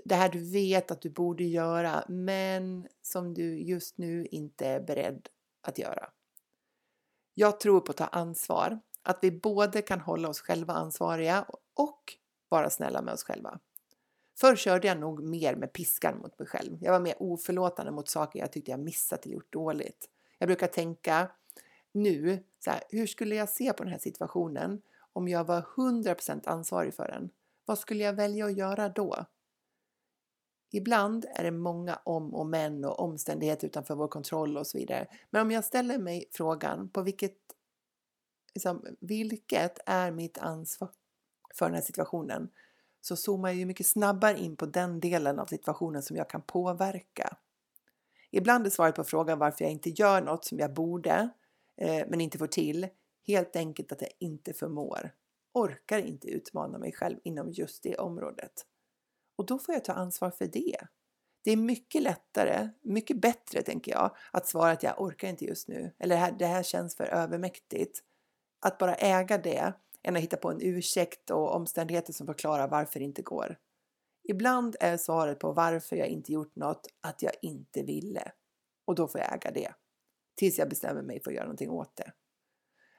Det 0.04 0.14
här 0.14 0.28
du 0.28 0.50
vet 0.50 0.90
att 0.90 1.00
du 1.00 1.10
borde 1.10 1.44
göra, 1.44 2.04
men 2.08 2.88
som 3.02 3.34
du 3.34 3.58
just 3.58 3.98
nu 3.98 4.26
inte 4.26 4.66
är 4.66 4.80
beredd 4.80 5.28
att 5.62 5.78
göra. 5.78 6.10
Jag 7.34 7.60
tror 7.60 7.80
på 7.80 7.90
att 7.90 7.96
ta 7.96 8.06
ansvar, 8.06 8.80
att 9.02 9.18
vi 9.22 9.30
både 9.30 9.82
kan 9.82 10.00
hålla 10.00 10.28
oss 10.28 10.40
själva 10.40 10.74
ansvariga 10.74 11.46
och 11.74 12.14
vara 12.48 12.70
snälla 12.70 13.02
med 13.02 13.14
oss 13.14 13.24
själva. 13.24 13.58
Förr 14.36 14.56
körde 14.56 14.88
jag 14.88 14.98
nog 14.98 15.22
mer 15.22 15.56
med 15.56 15.72
piskan 15.72 16.18
mot 16.18 16.38
mig 16.38 16.48
själv. 16.48 16.78
Jag 16.80 16.92
var 16.92 17.00
mer 17.00 17.14
oförlåtande 17.18 17.92
mot 17.92 18.08
saker 18.08 18.38
jag 18.38 18.52
tyckte 18.52 18.70
jag 18.70 18.80
missat 18.80 19.24
eller 19.24 19.34
gjort 19.34 19.52
dåligt. 19.52 20.08
Jag 20.38 20.46
brukar 20.46 20.66
tänka 20.66 21.30
nu, 21.92 22.44
så 22.64 22.70
här, 22.70 22.82
hur 22.88 23.06
skulle 23.06 23.34
jag 23.34 23.48
se 23.48 23.72
på 23.72 23.82
den 23.82 23.92
här 23.92 23.98
situationen 23.98 24.82
om 25.12 25.28
jag 25.28 25.44
var 25.44 25.60
100% 25.76 26.48
ansvarig 26.48 26.94
för 26.94 27.08
den? 27.08 27.30
Vad 27.64 27.78
skulle 27.78 28.04
jag 28.04 28.12
välja 28.12 28.46
att 28.46 28.56
göra 28.56 28.88
då? 28.88 29.24
Ibland 30.76 31.26
är 31.34 31.44
det 31.44 31.50
många 31.50 32.00
om 32.04 32.34
och 32.34 32.46
men 32.46 32.84
och 32.84 33.00
omständigheter 33.00 33.66
utanför 33.66 33.94
vår 33.94 34.08
kontroll 34.08 34.56
och 34.56 34.66
så 34.66 34.78
vidare. 34.78 35.06
Men 35.30 35.42
om 35.42 35.50
jag 35.50 35.64
ställer 35.64 35.98
mig 35.98 36.24
frågan 36.32 36.88
på 36.88 37.02
vilket, 37.02 37.36
liksom, 38.54 38.86
vilket 39.00 39.78
är 39.86 40.10
mitt 40.10 40.38
ansvar 40.38 40.88
för 41.54 41.66
den 41.66 41.74
här 41.74 41.82
situationen? 41.82 42.48
Så 43.00 43.16
zoomar 43.16 43.48
jag 43.48 43.56
ju 43.56 43.66
mycket 43.66 43.86
snabbare 43.86 44.38
in 44.38 44.56
på 44.56 44.66
den 44.66 45.00
delen 45.00 45.38
av 45.38 45.46
situationen 45.46 46.02
som 46.02 46.16
jag 46.16 46.30
kan 46.30 46.42
påverka. 46.42 47.36
Ibland 48.30 48.66
är 48.66 48.70
svaret 48.70 48.94
på 48.94 49.04
frågan 49.04 49.38
varför 49.38 49.64
jag 49.64 49.72
inte 49.72 49.90
gör 49.90 50.22
något 50.22 50.44
som 50.44 50.58
jag 50.58 50.74
borde 50.74 51.28
eh, 51.76 52.02
men 52.08 52.20
inte 52.20 52.38
får 52.38 52.46
till 52.46 52.88
helt 53.26 53.56
enkelt 53.56 53.92
att 53.92 54.00
jag 54.00 54.10
inte 54.18 54.52
förmår, 54.52 55.14
orkar 55.52 55.98
inte 55.98 56.28
utmana 56.28 56.78
mig 56.78 56.92
själv 56.92 57.18
inom 57.22 57.50
just 57.50 57.82
det 57.82 57.96
området. 57.96 58.66
Och 59.36 59.46
då 59.46 59.58
får 59.58 59.74
jag 59.74 59.84
ta 59.84 59.92
ansvar 59.92 60.30
för 60.30 60.46
det. 60.46 60.76
Det 61.44 61.50
är 61.50 61.56
mycket 61.56 62.02
lättare, 62.02 62.68
mycket 62.82 63.20
bättre 63.20 63.62
tänker 63.62 63.92
jag, 63.92 64.16
att 64.32 64.48
svara 64.48 64.70
att 64.70 64.82
jag 64.82 65.00
orkar 65.00 65.28
inte 65.28 65.44
just 65.44 65.68
nu 65.68 65.92
eller 65.98 66.14
det 66.14 66.20
här, 66.20 66.32
det 66.32 66.46
här 66.46 66.62
känns 66.62 66.96
för 66.96 67.04
övermäktigt. 67.04 68.00
Att 68.60 68.78
bara 68.78 68.94
äga 68.94 69.38
det 69.38 69.72
än 70.02 70.16
att 70.16 70.22
hitta 70.22 70.36
på 70.36 70.50
en 70.50 70.62
ursäkt 70.62 71.30
och 71.30 71.54
omständigheter 71.54 72.12
som 72.12 72.26
förklarar 72.26 72.68
varför 72.68 73.00
det 73.00 73.04
inte 73.04 73.22
går. 73.22 73.56
Ibland 74.28 74.76
är 74.80 74.96
svaret 74.96 75.38
på 75.38 75.52
varför 75.52 75.96
jag 75.96 76.08
inte 76.08 76.32
gjort 76.32 76.56
något 76.56 76.86
att 77.00 77.22
jag 77.22 77.32
inte 77.42 77.82
ville 77.82 78.32
och 78.84 78.94
då 78.94 79.08
får 79.08 79.20
jag 79.20 79.34
äga 79.34 79.50
det 79.50 79.74
tills 80.34 80.58
jag 80.58 80.68
bestämmer 80.68 81.02
mig 81.02 81.20
för 81.22 81.30
att 81.30 81.34
göra 81.34 81.44
någonting 81.44 81.70
åt 81.70 81.96
det. 81.96 82.12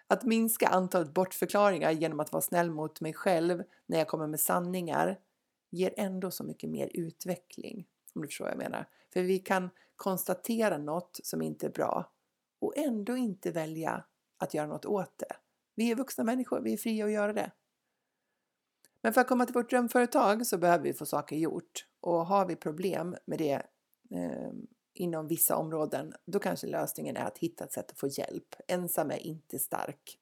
Att 0.07 0.23
minska 0.23 0.67
antalet 0.67 1.13
bortförklaringar 1.13 1.91
genom 1.91 2.19
att 2.19 2.31
vara 2.31 2.41
snäll 2.41 2.71
mot 2.71 3.01
mig 3.01 3.13
själv 3.13 3.63
när 3.85 3.97
jag 3.97 4.07
kommer 4.07 4.27
med 4.27 4.39
sanningar 4.39 5.19
ger 5.75 5.93
ändå 5.97 6.31
så 6.31 6.43
mycket 6.43 6.69
mer 6.69 6.89
utveckling. 6.93 7.87
Om 8.13 8.21
du 8.21 8.27
förstår 8.27 8.45
vad 8.45 8.51
jag 8.51 8.57
menar. 8.57 8.89
För 9.13 9.23
vi 9.23 9.39
kan 9.39 9.69
konstatera 9.95 10.77
något 10.77 11.19
som 11.23 11.41
inte 11.41 11.65
är 11.65 11.71
bra 11.71 12.11
och 12.59 12.77
ändå 12.77 13.17
inte 13.17 13.51
välja 13.51 14.05
att 14.37 14.53
göra 14.53 14.67
något 14.67 14.85
åt 14.85 15.17
det. 15.17 15.35
Vi 15.75 15.91
är 15.91 15.95
vuxna 15.95 16.23
människor, 16.23 16.61
vi 16.61 16.73
är 16.73 16.77
fria 16.77 17.05
att 17.05 17.11
göra 17.11 17.33
det. 17.33 17.51
Men 19.01 19.13
för 19.13 19.21
att 19.21 19.27
komma 19.27 19.45
till 19.45 19.53
vårt 19.53 19.69
drömföretag 19.69 20.47
så 20.47 20.57
behöver 20.57 20.83
vi 20.83 20.93
få 20.93 21.05
saker 21.05 21.35
gjort 21.35 21.87
och 21.99 22.25
har 22.25 22.45
vi 22.45 22.55
problem 22.55 23.15
med 23.25 23.37
det 23.37 23.61
eh, 24.11 24.51
inom 24.93 25.27
vissa 25.27 25.55
områden, 25.55 26.13
då 26.25 26.39
kanske 26.39 26.67
lösningen 26.67 27.17
är 27.17 27.25
att 27.25 27.37
hitta 27.37 27.63
ett 27.63 27.73
sätt 27.73 27.91
att 27.91 27.99
få 27.99 28.07
hjälp. 28.07 28.55
Ensam 28.67 29.11
är 29.11 29.17
inte 29.17 29.59
stark. 29.59 30.19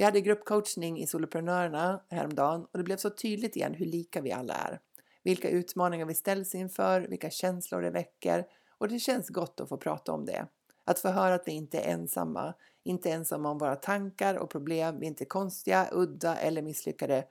Vi 0.00 0.04
hade 0.04 0.20
gruppcoachning 0.20 1.00
i 1.00 1.06
Soloprenörerna 1.06 2.00
häromdagen 2.08 2.66
och 2.72 2.78
det 2.78 2.84
blev 2.84 2.96
så 2.96 3.10
tydligt 3.10 3.56
igen 3.56 3.74
hur 3.74 3.86
lika 3.86 4.20
vi 4.20 4.32
alla 4.32 4.54
är. 4.54 4.80
Vilka 5.22 5.50
utmaningar 5.50 6.06
vi 6.06 6.14
ställs 6.14 6.54
inför, 6.54 7.00
vilka 7.00 7.30
känslor 7.30 7.82
det 7.82 7.90
väcker 7.90 8.46
och 8.78 8.88
det 8.88 8.98
känns 8.98 9.28
gott 9.28 9.60
att 9.60 9.68
få 9.68 9.76
prata 9.76 10.12
om 10.12 10.24
det. 10.24 10.46
Att 10.84 10.98
få 10.98 11.08
höra 11.08 11.34
att 11.34 11.48
vi 11.48 11.52
inte 11.52 11.78
är 11.78 11.92
ensamma, 11.92 12.54
inte 12.82 13.10
ensamma 13.10 13.50
om 13.50 13.58
våra 13.58 13.76
tankar 13.76 14.34
och 14.34 14.50
problem, 14.50 15.00
vi 15.00 15.06
är 15.06 15.10
inte 15.10 15.24
konstiga, 15.24 15.88
udda 15.92 16.36
eller 16.36 16.62
misslyckade. 16.62 17.24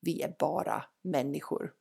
Vi 0.00 0.22
är 0.22 0.36
bara 0.38 0.84
människor. 1.02 1.72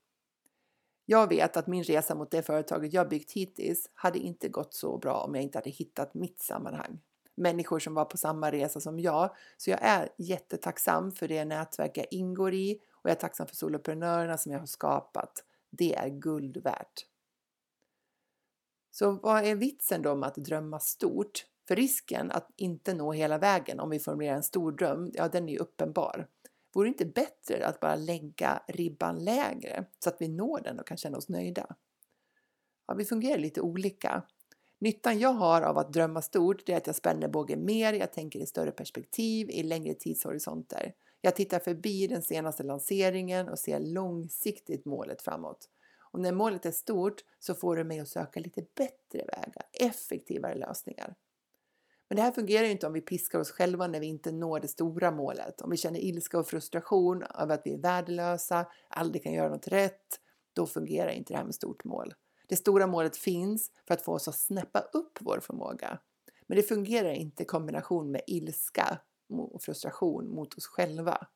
Jag 1.05 1.29
vet 1.29 1.57
att 1.57 1.67
min 1.67 1.83
resa 1.83 2.15
mot 2.15 2.31
det 2.31 2.43
företaget 2.43 2.93
jag 2.93 3.09
byggt 3.09 3.31
hittills 3.31 3.89
hade 3.93 4.19
inte 4.19 4.49
gått 4.49 4.73
så 4.73 4.97
bra 4.97 5.17
om 5.17 5.35
jag 5.35 5.43
inte 5.43 5.57
hade 5.57 5.69
hittat 5.69 6.13
mitt 6.13 6.41
sammanhang 6.41 6.99
människor 7.35 7.79
som 7.79 7.93
var 7.93 8.05
på 8.05 8.17
samma 8.17 8.51
resa 8.51 8.79
som 8.79 8.99
jag. 8.99 9.35
Så 9.57 9.69
jag 9.69 9.79
är 9.81 10.09
jättetacksam 10.17 11.11
för 11.11 11.27
det 11.27 11.45
nätverk 11.45 11.97
jag 11.97 12.07
ingår 12.11 12.53
i 12.53 12.79
och 12.91 13.09
jag 13.09 13.11
är 13.11 13.19
tacksam 13.19 13.47
för 13.47 13.55
soloprenörerna 13.55 14.37
som 14.37 14.51
jag 14.51 14.59
har 14.59 14.65
skapat. 14.65 15.43
Det 15.69 15.95
är 15.95 16.09
guld 16.09 16.57
värt. 16.57 17.05
Så 18.91 19.11
vad 19.11 19.45
är 19.45 19.55
vitsen 19.55 20.01
då 20.01 20.15
med 20.15 20.27
att 20.27 20.35
drömma 20.35 20.79
stort? 20.79 21.45
För 21.67 21.75
risken 21.75 22.31
att 22.31 22.51
inte 22.55 22.93
nå 22.93 23.11
hela 23.11 23.37
vägen 23.37 23.79
om 23.79 23.89
vi 23.89 23.99
formulerar 23.99 24.35
en 24.35 24.43
stor 24.43 24.71
dröm, 24.71 25.11
ja 25.13 25.27
den 25.27 25.49
är 25.49 25.53
ju 25.53 25.59
uppenbar. 25.59 26.27
Vore 26.73 26.87
det 26.87 26.89
inte 26.89 27.05
bättre 27.05 27.67
att 27.67 27.79
bara 27.79 27.95
lägga 27.95 28.63
ribban 28.67 29.23
lägre 29.23 29.85
så 29.99 30.09
att 30.09 30.21
vi 30.21 30.27
når 30.27 30.61
den 30.61 30.79
och 30.79 30.87
kan 30.87 30.97
känna 30.97 31.17
oss 31.17 31.29
nöjda? 31.29 31.75
Ja, 32.87 32.93
vi 32.93 33.05
fungerar 33.05 33.37
lite 33.37 33.61
olika. 33.61 34.23
Nyttan 34.79 35.19
jag 35.19 35.33
har 35.33 35.61
av 35.61 35.77
att 35.77 35.93
drömma 35.93 36.21
stort 36.21 36.69
är 36.69 36.77
att 36.77 36.87
jag 36.87 36.95
spänner 36.95 37.27
bågen 37.27 37.65
mer, 37.65 37.93
jag 37.93 38.13
tänker 38.13 38.39
i 38.39 38.45
större 38.45 38.71
perspektiv, 38.71 39.49
i 39.49 39.63
längre 39.63 39.93
tidshorisonter. 39.93 40.93
Jag 41.21 41.35
tittar 41.35 41.59
förbi 41.59 42.07
den 42.07 42.21
senaste 42.21 42.63
lanseringen 42.63 43.49
och 43.49 43.59
ser 43.59 43.79
långsiktigt 43.79 44.85
målet 44.85 45.21
framåt. 45.21 45.69
Och 46.11 46.19
när 46.19 46.31
målet 46.31 46.65
är 46.65 46.71
stort 46.71 47.23
så 47.39 47.55
får 47.55 47.75
du 47.75 47.83
mig 47.83 47.99
att 47.99 48.07
söka 48.07 48.39
lite 48.39 48.65
bättre 48.75 49.25
vägar, 49.27 49.63
effektivare 49.71 50.55
lösningar. 50.55 51.15
Men 52.09 52.15
det 52.15 52.21
här 52.21 52.31
fungerar 52.31 52.65
ju 52.65 52.71
inte 52.71 52.87
om 52.87 52.93
vi 52.93 53.01
piskar 53.01 53.39
oss 53.39 53.51
själva 53.51 53.87
när 53.87 53.99
vi 53.99 54.07
inte 54.07 54.31
når 54.31 54.59
det 54.59 54.67
stora 54.67 55.11
målet. 55.11 55.61
Om 55.61 55.69
vi 55.69 55.77
känner 55.77 55.99
ilska 55.99 56.39
och 56.39 56.47
frustration 56.47 57.23
över 57.23 57.55
att 57.55 57.61
vi 57.65 57.73
är 57.73 57.77
värdelösa, 57.77 58.65
aldrig 58.89 59.23
kan 59.23 59.33
göra 59.33 59.49
något 59.49 59.67
rätt, 59.67 60.19
då 60.53 60.65
fungerar 60.65 61.09
inte 61.09 61.33
det 61.33 61.37
här 61.37 61.45
med 61.45 61.55
stort 61.55 61.83
mål. 61.83 62.13
Det 62.47 62.55
stora 62.55 62.87
målet 62.87 63.17
finns 63.17 63.71
för 63.87 63.93
att 63.93 64.01
få 64.01 64.13
oss 64.13 64.27
att 64.27 64.35
snäppa 64.35 64.79
upp 64.79 65.17
vår 65.21 65.39
förmåga. 65.39 65.99
Men 66.47 66.57
det 66.57 66.63
fungerar 66.63 67.11
inte 67.11 67.43
i 67.43 67.45
kombination 67.45 68.11
med 68.11 68.21
ilska 68.27 68.99
och 69.29 69.61
frustration 69.61 70.29
mot 70.29 70.57
oss 70.57 70.65
själva. 70.65 71.27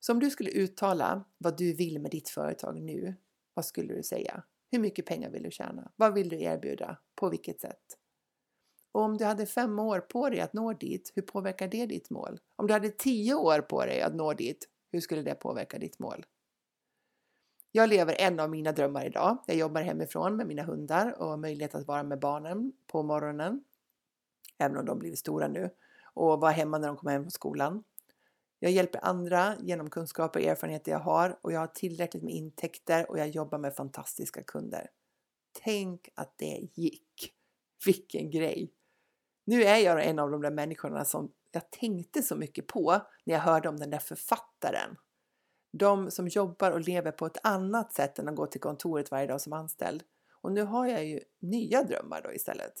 Så 0.00 0.12
om 0.12 0.20
du 0.20 0.30
skulle 0.30 0.50
uttala 0.50 1.24
vad 1.38 1.58
du 1.58 1.72
vill 1.72 1.98
med 1.98 2.10
ditt 2.10 2.28
företag 2.28 2.80
nu, 2.80 3.14
vad 3.54 3.64
skulle 3.64 3.94
du 3.94 4.02
säga? 4.02 4.42
Hur 4.70 4.78
mycket 4.78 5.06
pengar 5.06 5.30
vill 5.30 5.42
du 5.42 5.50
tjäna? 5.50 5.92
Vad 5.96 6.14
vill 6.14 6.28
du 6.28 6.42
erbjuda? 6.42 6.98
På 7.14 7.28
vilket 7.28 7.60
sätt? 7.60 7.98
Och 8.92 9.02
om 9.02 9.16
du 9.18 9.24
hade 9.24 9.46
fem 9.46 9.78
år 9.78 10.00
på 10.00 10.28
dig 10.28 10.40
att 10.40 10.52
nå 10.52 10.72
dit, 10.72 11.12
hur 11.14 11.22
påverkar 11.22 11.68
det 11.68 11.86
ditt 11.86 12.10
mål? 12.10 12.40
Om 12.56 12.66
du 12.66 12.72
hade 12.72 12.90
tio 12.90 13.34
år 13.34 13.60
på 13.60 13.84
dig 13.84 14.00
att 14.02 14.14
nå 14.14 14.32
dit, 14.32 14.68
hur 14.92 15.00
skulle 15.00 15.22
det 15.22 15.34
påverka 15.34 15.78
ditt 15.78 15.98
mål? 15.98 16.26
Jag 17.76 17.88
lever 17.88 18.20
en 18.20 18.40
av 18.40 18.50
mina 18.50 18.72
drömmar 18.72 19.06
idag. 19.06 19.38
Jag 19.46 19.56
jobbar 19.56 19.82
hemifrån 19.82 20.36
med 20.36 20.46
mina 20.46 20.62
hundar 20.62 21.14
och 21.18 21.26
har 21.28 21.36
möjlighet 21.36 21.74
att 21.74 21.86
vara 21.86 22.02
med 22.02 22.18
barnen 22.18 22.72
på 22.86 23.02
morgonen, 23.02 23.64
även 24.58 24.76
om 24.76 24.84
de 24.84 24.98
blivit 24.98 25.18
stora 25.18 25.48
nu, 25.48 25.70
och 26.14 26.40
vara 26.40 26.50
hemma 26.50 26.78
när 26.78 26.88
de 26.88 26.96
kommer 26.96 27.12
hem 27.12 27.22
från 27.22 27.30
skolan. 27.30 27.84
Jag 28.58 28.70
hjälper 28.70 29.04
andra 29.04 29.56
genom 29.60 29.90
kunskaper 29.90 30.40
och 30.40 30.46
erfarenheter 30.46 30.92
jag 30.92 30.98
har 30.98 31.38
och 31.42 31.52
jag 31.52 31.60
har 31.60 31.66
tillräckligt 31.66 32.22
med 32.22 32.34
intäkter 32.34 33.10
och 33.10 33.18
jag 33.18 33.28
jobbar 33.28 33.58
med 33.58 33.76
fantastiska 33.76 34.42
kunder. 34.42 34.90
Tänk 35.64 36.08
att 36.14 36.38
det 36.38 36.68
gick! 36.74 37.34
Vilken 37.86 38.30
grej! 38.30 38.72
Nu 39.44 39.62
är 39.62 39.76
jag 39.76 40.06
en 40.06 40.18
av 40.18 40.30
de 40.30 40.42
där 40.42 40.50
människorna 40.50 41.04
som 41.04 41.32
jag 41.50 41.70
tänkte 41.70 42.22
så 42.22 42.36
mycket 42.36 42.66
på 42.66 42.90
när 43.24 43.34
jag 43.34 43.40
hörde 43.40 43.68
om 43.68 43.76
den 43.76 43.90
där 43.90 43.98
författaren. 43.98 44.96
De 45.78 46.10
som 46.10 46.28
jobbar 46.28 46.70
och 46.70 46.80
lever 46.80 47.12
på 47.12 47.26
ett 47.26 47.38
annat 47.42 47.92
sätt 47.92 48.18
än 48.18 48.28
att 48.28 48.36
gå 48.36 48.46
till 48.46 48.60
kontoret 48.60 49.10
varje 49.10 49.26
dag 49.26 49.40
som 49.40 49.52
anställd. 49.52 50.02
Och 50.32 50.52
nu 50.52 50.62
har 50.62 50.86
jag 50.86 51.04
ju 51.04 51.20
nya 51.40 51.82
drömmar 51.82 52.22
då 52.22 52.32
istället. 52.32 52.72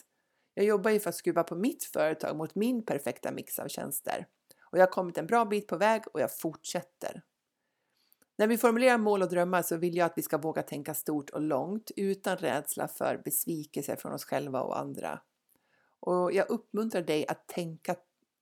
Jag 0.54 0.66
jobbar 0.66 0.90
ju 0.90 1.00
för 1.00 1.08
att 1.08 1.14
skruva 1.14 1.42
på 1.42 1.54
mitt 1.54 1.84
företag 1.84 2.36
mot 2.36 2.54
min 2.54 2.84
perfekta 2.84 3.32
mix 3.32 3.58
av 3.58 3.68
tjänster. 3.68 4.26
Och 4.60 4.78
jag 4.78 4.82
har 4.82 4.92
kommit 4.92 5.18
en 5.18 5.26
bra 5.26 5.44
bit 5.44 5.66
på 5.66 5.76
väg 5.76 6.02
och 6.12 6.20
jag 6.20 6.38
fortsätter. 6.38 7.22
När 8.36 8.46
vi 8.46 8.58
formulerar 8.58 8.98
mål 8.98 9.22
och 9.22 9.28
drömmar 9.28 9.62
så 9.62 9.76
vill 9.76 9.96
jag 9.96 10.06
att 10.06 10.18
vi 10.18 10.22
ska 10.22 10.38
våga 10.38 10.62
tänka 10.62 10.94
stort 10.94 11.30
och 11.30 11.42
långt 11.42 11.90
utan 11.96 12.36
rädsla 12.36 12.88
för 12.88 13.22
besvikelse 13.24 13.96
från 13.96 14.12
oss 14.12 14.24
själva 14.24 14.62
och 14.62 14.78
andra. 14.78 15.20
Och 16.00 16.32
jag 16.32 16.50
uppmuntrar 16.50 17.02
dig 17.02 17.26
att 17.28 17.48
tänka 17.48 17.96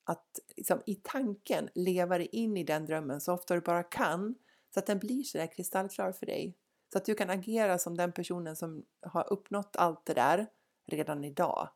att 0.04 0.38
liksom, 0.56 0.82
i 0.86 0.94
tanken 0.94 1.68
leva 1.74 2.18
dig 2.18 2.28
in 2.32 2.56
i 2.56 2.64
den 2.64 2.86
drömmen 2.86 3.20
så 3.20 3.32
ofta 3.32 3.54
du 3.54 3.60
bara 3.60 3.82
kan 3.82 4.34
så 4.74 4.78
att 4.78 4.86
den 4.86 4.98
blir 4.98 5.22
så 5.22 5.38
där 5.38 5.46
kristallklar 5.46 6.12
för 6.12 6.26
dig. 6.26 6.56
Så 6.92 6.98
att 6.98 7.04
du 7.04 7.14
kan 7.14 7.30
agera 7.30 7.78
som 7.78 7.96
den 7.96 8.12
personen 8.12 8.56
som 8.56 8.84
har 9.00 9.32
uppnått 9.32 9.76
allt 9.76 10.06
det 10.06 10.14
där 10.14 10.46
redan 10.86 11.24
idag. 11.24 11.68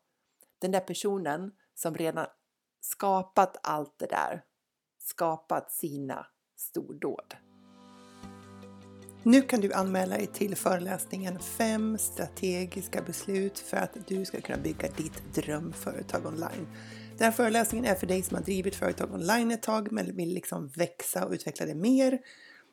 Den 0.58 0.70
där 0.70 0.80
personen 0.80 1.52
som 1.74 1.94
redan 1.94 2.26
skapat 2.80 3.56
allt 3.62 3.98
det 3.98 4.06
där, 4.06 4.44
skapat 4.98 5.72
sina 5.72 6.26
stordåd. 6.56 7.34
Nu 9.22 9.42
kan 9.42 9.60
du 9.60 9.72
anmäla 9.72 10.16
dig 10.16 10.26
till 10.26 10.56
föreläsningen 10.56 11.38
5 11.38 11.98
strategiska 11.98 13.02
beslut 13.02 13.58
för 13.58 13.76
att 13.76 13.96
du 14.06 14.24
ska 14.24 14.40
kunna 14.40 14.62
bygga 14.62 14.88
ditt 14.88 15.34
drömföretag 15.34 16.26
online. 16.26 16.66
Den 17.18 17.24
här 17.24 17.32
föreläsningen 17.32 17.84
är 17.84 17.94
för 17.94 18.06
dig 18.06 18.22
som 18.22 18.36
har 18.36 18.44
drivit 18.44 18.74
företag 18.74 19.14
online 19.14 19.50
ett 19.50 19.62
tag 19.62 19.92
men 19.92 20.16
vill 20.16 20.34
liksom 20.34 20.68
växa 20.68 21.24
och 21.24 21.32
utveckla 21.32 21.66
det 21.66 21.74
mer. 21.74 22.18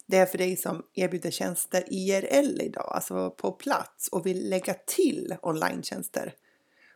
Det 0.06 0.18
är 0.18 0.26
för 0.26 0.38
dig 0.38 0.58
som 0.58 0.84
erbjuder 0.94 1.32
tjänster 1.32 1.84
IRL 1.88 2.62
idag, 2.62 2.92
alltså 2.96 3.32
på 3.32 3.52
plats 3.52 4.08
och 4.08 4.26
vill 4.26 4.50
lägga 4.50 4.74
till 4.74 5.36
online 5.42 5.84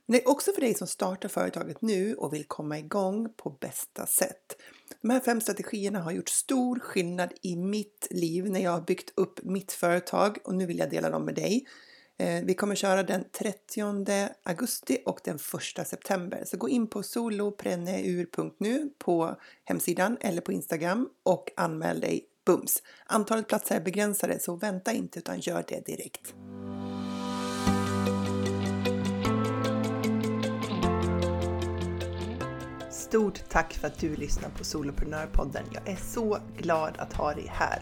Men 0.06 0.18
det 0.18 0.24
är 0.24 0.30
också 0.30 0.52
för 0.52 0.62
dig 0.62 0.74
som 0.74 0.88
startar 0.88 1.30
företaget 1.30 1.82
nu 1.82 2.16
och 2.16 2.34
vill 2.34 2.46
komma 2.48 2.80
igång 2.80 3.34
på 3.38 3.50
bästa 3.50 4.06
sätt. 4.06 4.62
De 5.02 5.10
här 5.10 5.20
fem 5.20 5.42
strategierna 5.42 6.00
har 6.00 6.12
gjort 6.12 6.30
stor 6.30 6.80
skillnad 6.80 7.34
i 7.42 7.56
mitt 7.56 8.08
liv 8.10 8.50
när 8.50 8.60
jag 8.60 8.72
har 8.72 8.82
byggt 8.82 9.12
upp 9.16 9.44
mitt 9.44 9.72
företag 9.72 10.38
och 10.44 10.56
nu 10.56 10.66
vill 10.66 10.78
jag 10.80 10.90
dela 10.90 11.10
dem 11.10 11.26
med 11.26 11.36
dig. 11.36 11.68
Eh, 12.20 12.44
vi 12.44 12.54
kommer 12.54 12.76
köra 12.76 13.04
den 13.04 13.24
30 13.32 14.30
augusti 14.44 14.98
och 15.06 15.20
den 15.24 15.36
1 15.36 15.88
september. 15.88 16.44
Så 16.46 16.58
gå 16.58 16.70
in 16.70 16.88
på 16.88 17.04
solopreneur.nu 17.04 18.90
på 18.98 19.36
hemsidan 19.64 20.18
eller 20.22 20.42
på 20.42 20.52
Instagram 20.52 21.10
och 21.24 21.52
anmäl 21.58 22.00
dig 22.00 22.26
bums. 22.46 22.84
Antalet 23.06 23.48
platser 23.48 23.76
är 23.76 23.82
begränsade 23.82 24.40
så 24.40 24.56
vänta 24.56 24.94
inte 24.94 25.20
utan 25.20 25.40
gör 25.40 25.66
det 25.68 25.86
direkt. 25.86 26.34
Stort 32.92 33.50
tack 33.50 33.74
för 33.74 33.88
att 33.88 34.00
du 34.00 34.16
lyssnar 34.16 34.50
på 34.50 34.64
Soloprenörpodden. 34.64 35.66
Jag 35.74 35.90
är 35.90 35.96
så 35.96 36.38
glad 36.58 36.94
att 36.98 37.14
ha 37.14 37.34
dig 37.34 37.48
här. 37.50 37.82